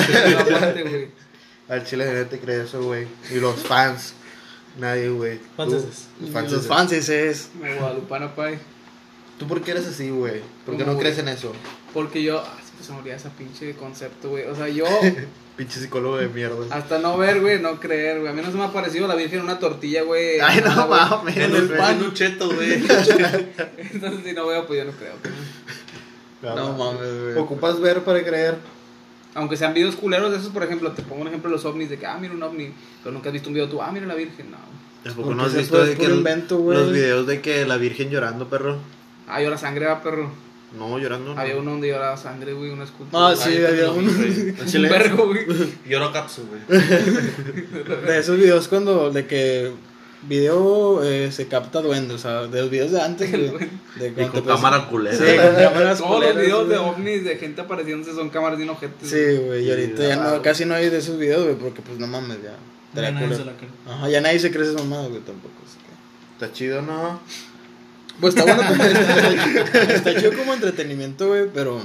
[0.49, 1.07] muerte, güey.
[1.67, 3.07] Al chile nadie te cree eso, güey.
[3.29, 4.13] Y los fans.
[4.77, 5.39] Nadie, güey.
[5.55, 6.07] Franceses.
[6.19, 6.91] Los los fans.
[6.91, 7.49] fans es.
[7.59, 8.57] Guadalupana, pay.
[9.37, 10.41] ¿Tú por qué eres así, güey?
[10.65, 11.51] ¿Por qué ¿Cómo, no crees en eso?
[11.93, 12.39] Porque yo.
[12.39, 14.45] Ah, se me olvida ese pinche concepto, güey.
[14.45, 14.85] O sea, yo.
[15.55, 16.75] Pinche psicólogo de mierda.
[16.75, 18.31] Hasta no ver, güey, no creer, güey.
[18.31, 20.39] A mí no se me ha parecido la Virgen en una tortilla, güey.
[20.41, 21.37] Ay, no mames.
[21.37, 22.73] En el pan, un cheto, güey.
[23.93, 25.13] Entonces, si no veo, pues yo no creo.
[26.41, 26.55] güey.
[26.55, 27.37] No mames, güey.
[27.37, 28.57] Ocupas ver para creer.
[29.35, 31.89] Aunque sean videos culeros de esos, por ejemplo, te pongo un ejemplo de los ovnis,
[31.89, 32.71] de que, ah, mira un ovni,
[33.03, 34.57] pero nunca has visto un video tú, ah, mira la Virgen, no.
[35.03, 38.47] Tampoco Porque no has visto de que invento, los videos de que la Virgen llorando,
[38.47, 38.77] perro.
[39.27, 40.29] Ah, llora sangre, va, perro.
[40.77, 41.35] No, llorando.
[41.35, 41.39] no.
[41.39, 43.29] Había uno donde lloraba sangre, güey, una escultura.
[43.29, 44.11] Ah, sí, Ay, había no, uno.
[44.11, 44.49] güey.
[44.75, 45.45] Un vergo, güey.
[45.87, 46.61] Lloro capsu, güey.
[48.05, 49.71] De esos videos cuando, de que
[50.27, 53.69] video eh, se capta duende, o sea, de los videos de antes, güey.
[53.95, 55.15] De Y con cámara culera.
[55.17, 59.09] Sí, con cámaras Todos los videos de ovnis de gente apareciéndose son cámaras de inojetes.
[59.09, 61.81] Sí, güey, y ahorita Sí, ya no, casi no hay de esos videos, güey, porque
[61.81, 62.51] pues no mames, ya.
[62.51, 63.69] Ya Estaría nadie se la cree.
[63.87, 65.53] Ajá, ya nadie se cree esas mamadas, güey, tampoco.
[65.65, 67.19] así que- Está chido, ¿no?
[68.21, 71.81] Pues está bueno, como- está, está chido como entretenimiento, güey, pero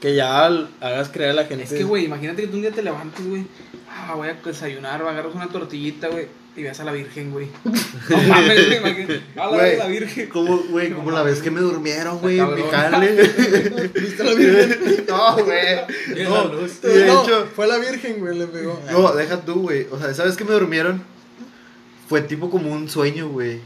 [0.00, 1.64] que ya hagas creer a la gente.
[1.64, 3.46] Es que, güey, imagínate que tú un día te levantes, güey.
[3.88, 6.26] Ah, voy a desayunar, agarras una tortillita, güey.
[6.56, 7.46] Y ves a la Virgen, güey.
[8.10, 9.22] No mames, güey, imagínate.
[9.36, 9.76] A la, Güey.
[9.78, 10.28] la Virgen.
[10.28, 12.90] Como, güey, como la vez que me durmieron, güey, en mi Cabrón.
[12.92, 13.12] jale.
[13.94, 15.04] ¿Viste a la Virgen?
[15.08, 15.76] No, güey.
[16.24, 18.80] No, y de no, hecho, fue la Virgen, güey, le pegó.
[18.90, 19.86] no, deja tú, güey.
[19.90, 21.02] O sea, ¿sabes que me durmieron?
[22.08, 23.60] Fue tipo como un sueño, güey.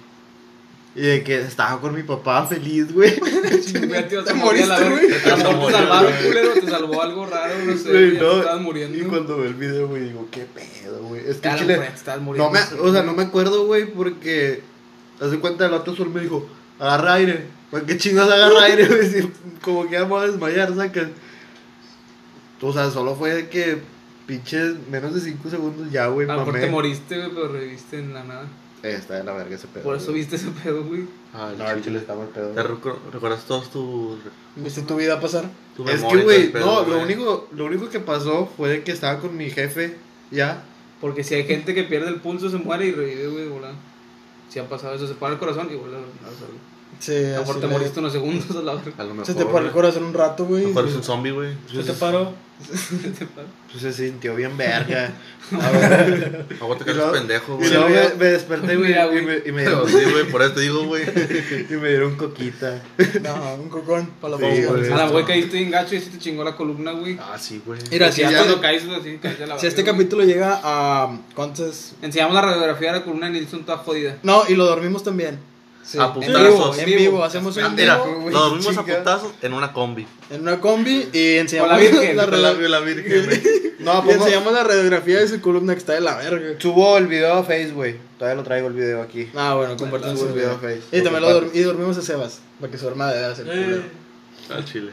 [0.96, 3.18] Y de que estaba con mi papá feliz, güey.
[3.20, 4.90] Te la verga.
[4.90, 5.12] güey.
[5.12, 7.90] A te salvaron, culero, te salvó algo raro, no sé.
[7.90, 8.38] Güey, no.
[8.38, 8.96] estabas muriendo.
[8.96, 11.22] Y cuando veo el video, güey, digo, ¿qué pedo, güey?
[11.26, 11.80] Es que chile.
[12.20, 12.44] muriendo.
[12.44, 14.62] No me, o sea, no me acuerdo, güey, porque.
[15.20, 17.46] Hace cuenta, el otro sol me dijo, agarra aire.
[17.70, 19.10] ¿Para qué chingas agarra aire, güey?
[19.10, 19.32] Si
[19.62, 21.08] como que ya me voy a desmayar, sacas.
[22.60, 23.78] O sea, solo fue de que
[24.26, 27.98] pinches menos de 5 segundos ya, güey, A lo mejor te moriste, güey, pero reviviste
[27.98, 28.46] en la nada.
[28.84, 29.82] Eh, está de la verga ese pedo.
[29.82, 30.18] Por eso güey.
[30.18, 31.06] viste ese pedo, güey.
[31.32, 32.50] Ah, No, el chile está mal pedo.
[32.50, 34.18] ¿Te recu- recuerdas todos tus.
[34.56, 35.44] ¿Viste tu vida pasar?
[35.76, 39.36] tu Es que, güey, no, lo único, lo único que pasó fue que estaba con
[39.36, 39.96] mi jefe,
[40.30, 40.62] ya.
[41.00, 43.78] Porque si hay gente que pierde el pulso, se muere y revive, güey, volando.
[44.50, 46.00] Si ha pasado eso, se para el corazón y vuelve a.
[47.00, 48.92] Sí, A mejor te le- moriste unos segundos a la verga.
[48.98, 49.26] A lo mejor.
[49.26, 50.66] Se te paró el corazón un rato, A güey.
[50.66, 51.50] mejor es un zombie, güey.
[51.70, 52.32] ¿Qué te paró?
[53.72, 55.10] Pues se sintió bien verga.
[56.60, 57.70] Aguanta que Y eres pendejo, y güey.
[57.70, 59.22] luego me, me desperté, güey, y güey.
[59.26, 61.02] me, y me Pero dieron, sí, güey, por eso te digo, güey.
[61.68, 62.80] y me dieron coquita.
[63.22, 64.92] No, un cocón para la Sí, güey.
[64.92, 67.18] A la güey caíste bien gacho y se te chingó la columna, güey.
[67.20, 67.80] Ah, sí, güey.
[67.90, 71.18] Mira, si ya cuando caes así, caes a la si este capítulo llega a.
[71.34, 71.94] ¿Cuántas?
[72.02, 74.18] Enseñamos la radiografía de la columna de Nilsson toda jodida.
[74.22, 75.38] No, y lo dormimos también.
[75.84, 76.98] Sí, A en vivo, en vivo.
[76.98, 80.06] vivo, hacemos un Mira, vivo lo dormimos a putazos en una combi.
[80.30, 83.42] en una combi y enseñamos la Virgen, la, Con la, red- la Virgen, güey.
[83.80, 86.58] No, y enseñamos la radiografía de su columna que está de la verga.
[86.58, 87.96] subo el video a Face, güey.
[88.18, 89.28] Todavía lo traigo el video aquí.
[89.34, 90.80] Ah, bueno, compartimos el el video a Face.
[90.90, 93.46] Y también lo Porque dorm- y dormimos a Sebas, para que su arma de hacer
[93.46, 93.82] Eh, culero.
[94.56, 94.90] Al chile.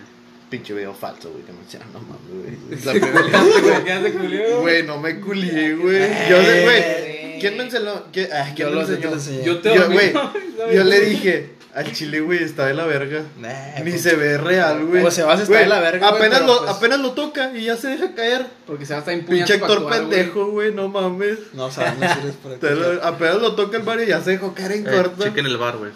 [0.51, 2.83] Pinche video falso, güey, que me decían, no mames, güey.
[2.85, 4.61] La primera Güey, ¿qué hace culero?
[4.61, 6.09] Güey, no me culié, güey.
[6.29, 7.39] Yo sé, güey.
[7.39, 8.03] ¿Quién me enseñó?
[8.11, 9.09] ¿Quién, ah, ¿quién Yo me lo- yo te enseñó?
[9.09, 9.43] lo enseñé.
[9.45, 10.13] Yo te Yo, güey,
[10.75, 13.23] yo le dije, al chile, güey, está de la verga.
[13.39, 15.01] Nah, Ni pues, se ve real, güey.
[15.01, 17.77] Pues Sebas está Güey, de la verga, Apenas, lo, pues- apenas lo toca y ya
[17.77, 18.45] se deja caer.
[18.67, 19.47] Porque se va a estar empuñando.
[19.47, 21.37] Pinche para actor actuar, pendejo, güey, no mames.
[21.53, 22.59] No sabemos si eres por aquí.
[22.59, 25.23] Te lo- apenas lo toca el barrio y ya se dejó caer en Eh, corto.
[25.23, 25.91] chequen el bar, güey.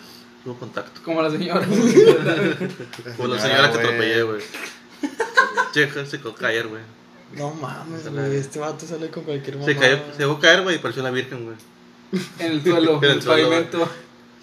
[0.45, 1.01] Tuvo contacto.
[1.03, 1.65] Como la señora.
[3.17, 4.41] Como la señora que atropellé, güey.
[5.73, 6.83] Checa, se dejó caer, güey.
[7.35, 8.35] No mames, güey.
[8.35, 9.65] Este vato sale con cualquier mamá.
[9.65, 11.57] Se cayó, se dejó caer, güey, y pareció la Virgen, güey.
[12.39, 12.97] en el suelo.
[12.97, 13.89] En el el suelo, pavimento.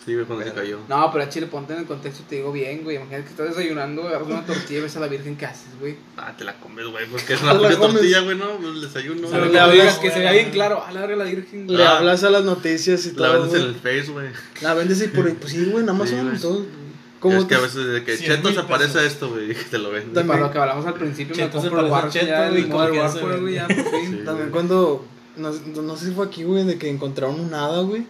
[0.05, 0.78] Sí, güey, cuando se cayó.
[0.88, 2.96] No, pero a Chile, ponte en el contexto y te digo bien, güey.
[2.96, 5.96] Imagínate que estás desayunando, agarras una tortilla y ves a la virgen que haces, güey.
[6.16, 8.57] Ah, te la comes, güey, porque es una la puta tortilla, güey, ¿no?
[8.68, 9.28] El desayuno.
[9.30, 9.53] Pero güey.
[9.53, 10.82] le hablas- que se vea bien claro.
[10.84, 11.66] A la verga la virgen.
[11.68, 11.98] Le Ah.
[11.98, 13.42] hablas a las noticias y La todo.
[13.42, 14.26] vendes en el Face, güey.
[14.61, 16.66] La vendes y por pues sí, güey, en Amazon Sí, todo.
[17.20, 19.12] Como ¿Cómo es que a veces de que Chetos aparece pesos.
[19.12, 20.14] esto, güey, y te lo venden.
[20.14, 22.62] También- Para lo que hablamos al principio, me compro el Warfare ya, Cheto, el y
[22.64, 23.82] como Modern que ya se Warfare, güey, ya, vende.
[23.84, 24.11] por fin.
[24.18, 24.24] Sí.
[24.24, 25.05] También cuando
[25.36, 25.50] no,
[25.82, 28.05] no sé si fue aquí, güey, de que encontraron un hada, güey.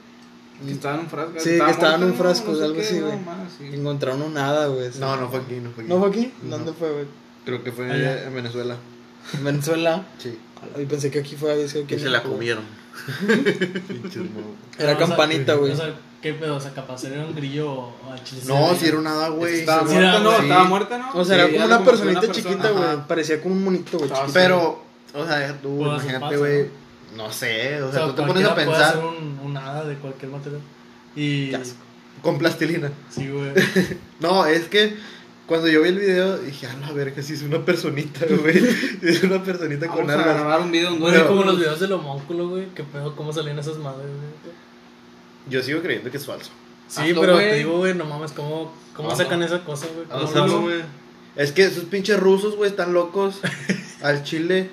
[0.64, 1.32] Que estaba en un frasco.
[1.38, 3.74] Sí, que estaba en un frasco, algo qué, así, güey.
[3.74, 4.90] Encontraron un hada, güey.
[4.98, 5.92] No, no fue aquí, no fue aquí.
[5.92, 6.32] ¿No fue aquí?
[6.42, 6.50] No.
[6.58, 7.04] ¿Dónde fue, güey?
[7.44, 8.24] Creo que fue Allá.
[8.24, 8.76] en Venezuela.
[9.34, 10.06] En Venezuela.
[10.18, 10.38] Sí.
[10.78, 12.64] Y pensé que aquí fue, Que en se la comieron.
[14.78, 15.72] Era No, o sea, campanita, güey.
[15.72, 16.56] O sea, ¿qué pedo?
[16.56, 17.88] O sea, capaz era un grillo
[18.46, 19.60] No, si era un hada, güey.
[19.60, 20.32] Estaba Sí, muerta, era, ¿no?
[20.38, 21.10] Estaba muerta, ¿no?
[21.14, 22.48] O sea, era como era una que personita una persona.
[22.48, 23.06] chiquita, güey.
[23.08, 24.10] Parecía como un monito, güey.
[24.32, 24.82] Pero,
[25.14, 26.81] o sea, tú, imagínate, güey.
[27.16, 29.84] No sé, o O sea, sea, tú te pones a pensar hacer un, un hada
[29.84, 30.60] de cualquier material.
[31.14, 31.50] Y.
[31.50, 31.76] Qué asco.
[32.22, 32.90] con plastilina.
[33.10, 33.52] Sí, güey.
[34.20, 34.94] No, es que
[35.46, 38.56] cuando yo vi el video dije, a la verga, si es una personita, güey.
[39.02, 42.48] Es una personita con Vamos a grabar un video Pero- como los videos del homónculo,
[42.48, 42.66] güey.
[42.74, 43.14] ¿Qué pedo?
[43.16, 44.52] ¿Cómo salían esas madres, güey?
[45.50, 46.50] Yo sigo creyendo que es falso.
[46.88, 47.50] Sí, Hazlo, pero güey.
[47.50, 50.06] te digo, güey, no mames, ¿cómo, cómo sacan esa cosa, güey?
[50.10, 50.80] Ah, No ¿Cómo sabes, lo- güey.
[51.36, 53.40] Es que esos pinches rusos, güey, están locos.
[54.02, 54.70] Al chile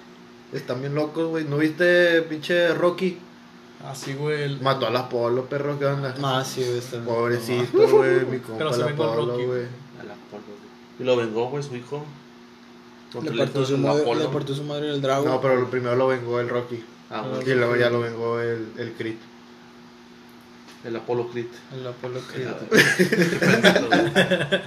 [0.54, 1.46] están bien locos, güey.
[1.46, 3.18] ¿No viste pinche Rocky?
[3.88, 4.44] Así, güey.
[4.44, 6.14] el- Mató al Apolo, perro, ¿qué onda?
[6.24, 6.78] Ah, sí, güey.
[6.80, 8.94] está- Pobrecito, güey, mi compa Pero se güey.
[8.94, 9.64] A la Apolo, güey.
[11.00, 12.06] Y lo vengó, güey, su hijo.
[13.24, 14.20] Le partió, su madre, Apolo.
[14.20, 15.26] le partió su madre el drago.
[15.26, 16.84] No, pero lo primero lo vengó el Rocky.
[17.10, 17.50] Ah, Ah, güey.
[17.50, 19.18] Y luego ya lo vengó el, el Crit.
[20.84, 21.50] El Apolo Crit.
[21.74, 22.48] El Apolo Creed.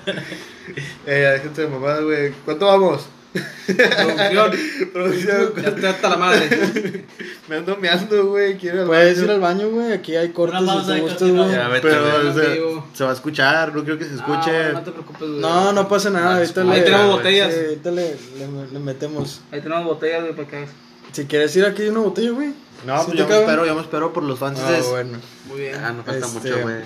[1.06, 2.32] Eh, déjense de mamada, güey.
[2.44, 3.06] ¿Cuánto vamos?
[3.32, 4.52] Producción.
[4.92, 5.52] Producción.
[5.56, 7.04] Ya estoy hasta la madre.
[7.48, 8.56] Me ando meando, güey.
[8.58, 9.24] Quiero ir al Puedes baño.
[9.24, 9.92] ir al baño, güey.
[9.92, 11.80] Aquí hay cortes si te gustas, güey.
[11.80, 12.82] Pero güey.
[12.92, 14.50] se, va a escuchar, no creo que se escuche.
[14.50, 15.40] Ah, no te preocupes, güey.
[15.40, 16.36] No, no pasa nada.
[16.36, 17.16] Ahorita Ahí le, tenemos güey.
[17.16, 17.54] botellas.
[17.54, 18.02] sí, ahorita le,
[18.38, 19.40] le, le metemos.
[19.50, 20.66] Ahí tenemos botellas, güey, para que
[21.12, 22.52] Si quieres ir aquí hay una botella, güey.
[22.86, 24.58] No, ¿Sí pues yo me espero, yo me espero por los fans.
[24.62, 25.18] Ah, bueno.
[25.48, 25.76] Muy bien.
[25.76, 26.76] Ah, no falta Este, mucho, güey.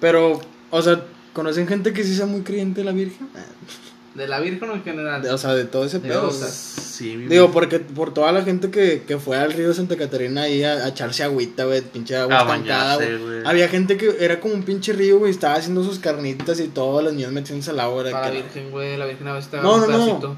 [0.00, 0.40] Pero,
[0.70, 3.28] o sea, ¿conocen gente que sí sea muy creyente de la Virgen?
[4.14, 5.22] ¿De la Virgen o en general?
[5.22, 6.22] De- o sea, de todo ese pedo.
[6.28, 6.38] Dios.
[6.38, 6.50] güey.
[6.52, 9.96] Sí, mi- Digo, porque por toda la gente que, que fue al río de Santa
[9.96, 13.36] Catarina ahí a, a echarse agüita, güey, pinche agua A estancada, bañarse, güey.
[13.40, 13.46] güey.
[13.46, 17.02] Había gente que era como un pinche río, güey, estaba haciendo sus carnitas y todos
[17.02, 18.04] los niños metiéndose al agua.
[18.04, 18.96] Para la Virgen, güey.
[18.98, 19.86] La Virgen a veces te No, no, no.
[19.86, 20.36] pedacito.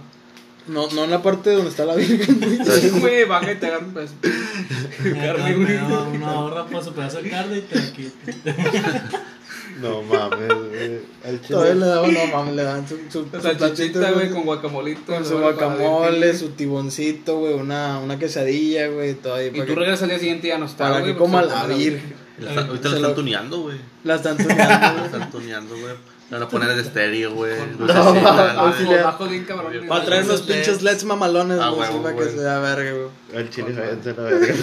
[0.67, 2.59] No, no en la parte donde está la Virgen, güey.
[2.81, 4.29] Sí, güey, baja y te agarra un pedacito.
[5.21, 5.77] Carne, güey.
[5.77, 9.21] Una, una ahorra por su pedazo de carne y te la quita.
[9.81, 11.01] No mames, güey.
[11.25, 11.49] Al chile.
[11.49, 14.43] Todavía le daban, no mames, le daban su, su, La su salchichita, platito, güey, con
[14.45, 15.13] guacamolito.
[15.13, 19.49] con su la guacamole, su tiboncito, güey, una, una quesadilla, güey, todo ahí.
[19.49, 21.67] Y tú que- regresas al día siguiente y ya no está, Para que coma la
[21.67, 22.15] Virgen.
[22.39, 23.77] La Ahorita lo lo- están tuneando, güey.
[24.05, 25.05] La están tuneando, La güey.
[25.07, 25.95] están tuneando, güey.
[26.35, 27.53] Van a poner el estéreo, güey.
[27.79, 29.03] No, no, güey.
[29.05, 29.73] Bajo, bien cabrón.
[29.89, 33.41] Va a traer unos pinches LEDs mamalones, Ah, güey, para que se vea verga, güey.
[33.41, 34.55] Al chile, a la verga.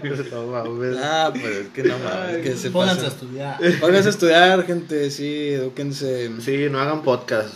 [0.32, 0.96] No mames.
[0.98, 3.58] Ah, pues es que no mames, que se Pónganse a estudiar.
[3.80, 6.30] Pónganse a estudiar, gente, sí, edúquense.
[6.40, 7.52] Sí, no hagan podcast.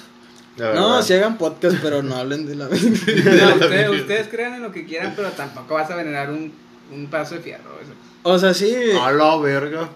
[0.58, 2.66] No, si hagan podcast, pero no hablen de la.
[2.68, 6.52] No, ustedes, ustedes crean en lo que quieran, pero tampoco vas a venerar un,
[6.92, 7.78] un pedazo de fierro.
[7.80, 7.92] Eso.
[8.24, 8.76] O sea, sí.
[9.00, 9.88] A la verga.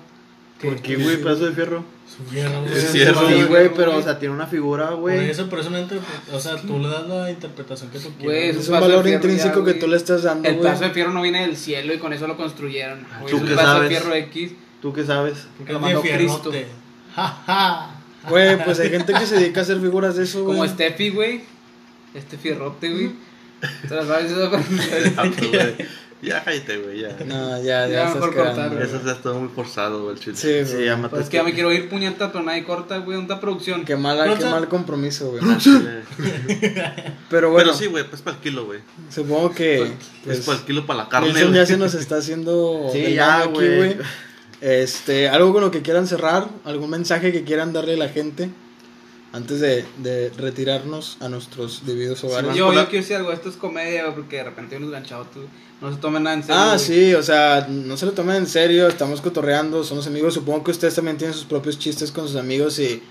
[0.59, 0.69] ¿Qué?
[0.69, 1.19] ¿Por qué, güey?
[1.19, 1.98] Pedazo de fierro.
[2.17, 2.73] Su fierro, güey.
[2.77, 3.29] Es cierto.
[3.29, 5.31] Sí, güey, pero, o sea, tiene una figura, Por güey.
[5.31, 6.37] eso, pero es una interpretación.
[6.37, 8.37] O sea, tú le das la interpretación que tú quieras.
[8.37, 10.91] eso Es es un valor intrínseco ya, que tú le estás dando, El pedazo de
[10.91, 13.07] fierro no viene del cielo y con eso lo construyeron.
[13.21, 13.89] Güey, ¿Tú es un qué pedazo sabes?
[13.91, 14.53] de fierro X.
[14.83, 15.47] ¿Tú qué sabes?
[15.57, 16.03] Porque lo mandó.
[16.03, 16.53] Cristo.
[18.29, 20.59] Güey, pues hay gente que se dedica a hacer figuras de eso, güey.
[20.59, 21.43] Como Steffi, güey.
[22.15, 23.11] Este fierrote, güey.
[23.89, 24.03] ¿Te la
[26.21, 26.31] sabes eso?
[26.31, 26.31] Pues, güey.
[26.31, 27.17] Ya, cállate, güey, ya.
[27.27, 28.83] No, ya, ya, Ya, mejor cortar, güey.
[28.83, 30.37] Eso ya está muy forzado, güey, el chile.
[30.37, 33.17] Sí, Sí, ya Pues es que ya me quiero ir puñeta, pero nadie corta, güey.
[33.17, 33.85] ¿Dónde está producción?
[33.85, 35.43] Qué, mala, qué mal compromiso, güey.
[35.45, 35.59] Ah.
[37.31, 38.81] Pero bueno, Pero sí, güey, pues para el kilo, güey.
[39.11, 39.83] supongo que.
[39.83, 39.91] Es
[40.25, 41.53] Pues, para el kilo para la carne, güey.
[41.53, 42.89] ya se nos está haciendo.
[42.93, 43.97] Sí, ya, güey.
[44.61, 48.51] Este, algo con lo que quieran cerrar, algún mensaje que quieran darle a la gente
[49.33, 52.55] antes de, de retirarnos a nuestros debidos hogares.
[52.55, 55.41] Yo, yo quiero decir algo, esto es comedia, porque de repente hay unos ganchados, tú,
[55.81, 56.57] no se tomen nada en serio.
[56.61, 56.79] Ah, güey.
[56.79, 60.71] sí, o sea, no se lo tomen en serio, estamos cotorreando, somos amigos, supongo que
[60.71, 63.03] ustedes también tienen sus propios chistes con sus amigos y,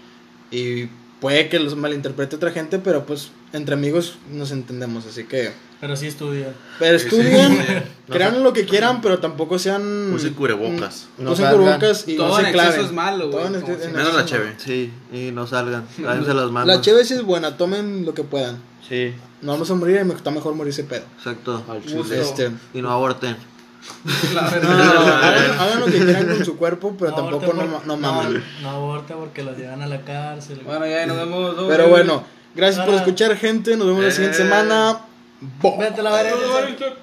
[0.51, 0.89] y
[1.22, 5.51] puede que los malinterprete otra gente, pero pues entre amigos nos entendemos, así que...
[5.79, 6.53] Pero sí estudia.
[6.79, 7.73] Pero Sí, sí, estudien, sí.
[8.11, 10.11] crean lo que quieran, pero tampoco sean...
[10.13, 11.07] Usen cubrebocas.
[11.17, 12.85] mm, No Usen cubrebocas y Todo no se en exceso claven.
[12.85, 13.91] es malo, Todo güey.
[13.93, 14.53] Menos la cheve.
[14.57, 15.85] Sí, y no salgan.
[15.99, 16.67] Lávense las manos.
[16.75, 18.57] La chévere sí es buena, tomen lo que puedan.
[18.87, 21.03] Sí, No vamos a morir, y está mejor morirse pedo.
[21.17, 21.63] exacto.
[22.11, 23.35] Este, Y no aborten.
[24.33, 24.69] La no, verdad.
[24.69, 27.97] no, no, hagan, hagan lo que quieran con su cuerpo, pero No tampoco no, no
[27.97, 28.43] mamen.
[28.63, 30.59] No, aborta porque los llevan a la cárcel.
[30.65, 31.55] Bueno, ya nos vemos.
[31.69, 32.23] Pero bueno,
[32.57, 33.77] gracias por escuchar, gente.
[33.77, 34.41] Nos vemos la siguiente Eh.
[34.43, 34.99] semana.
[35.61, 36.35] Bo- Vete a la verga.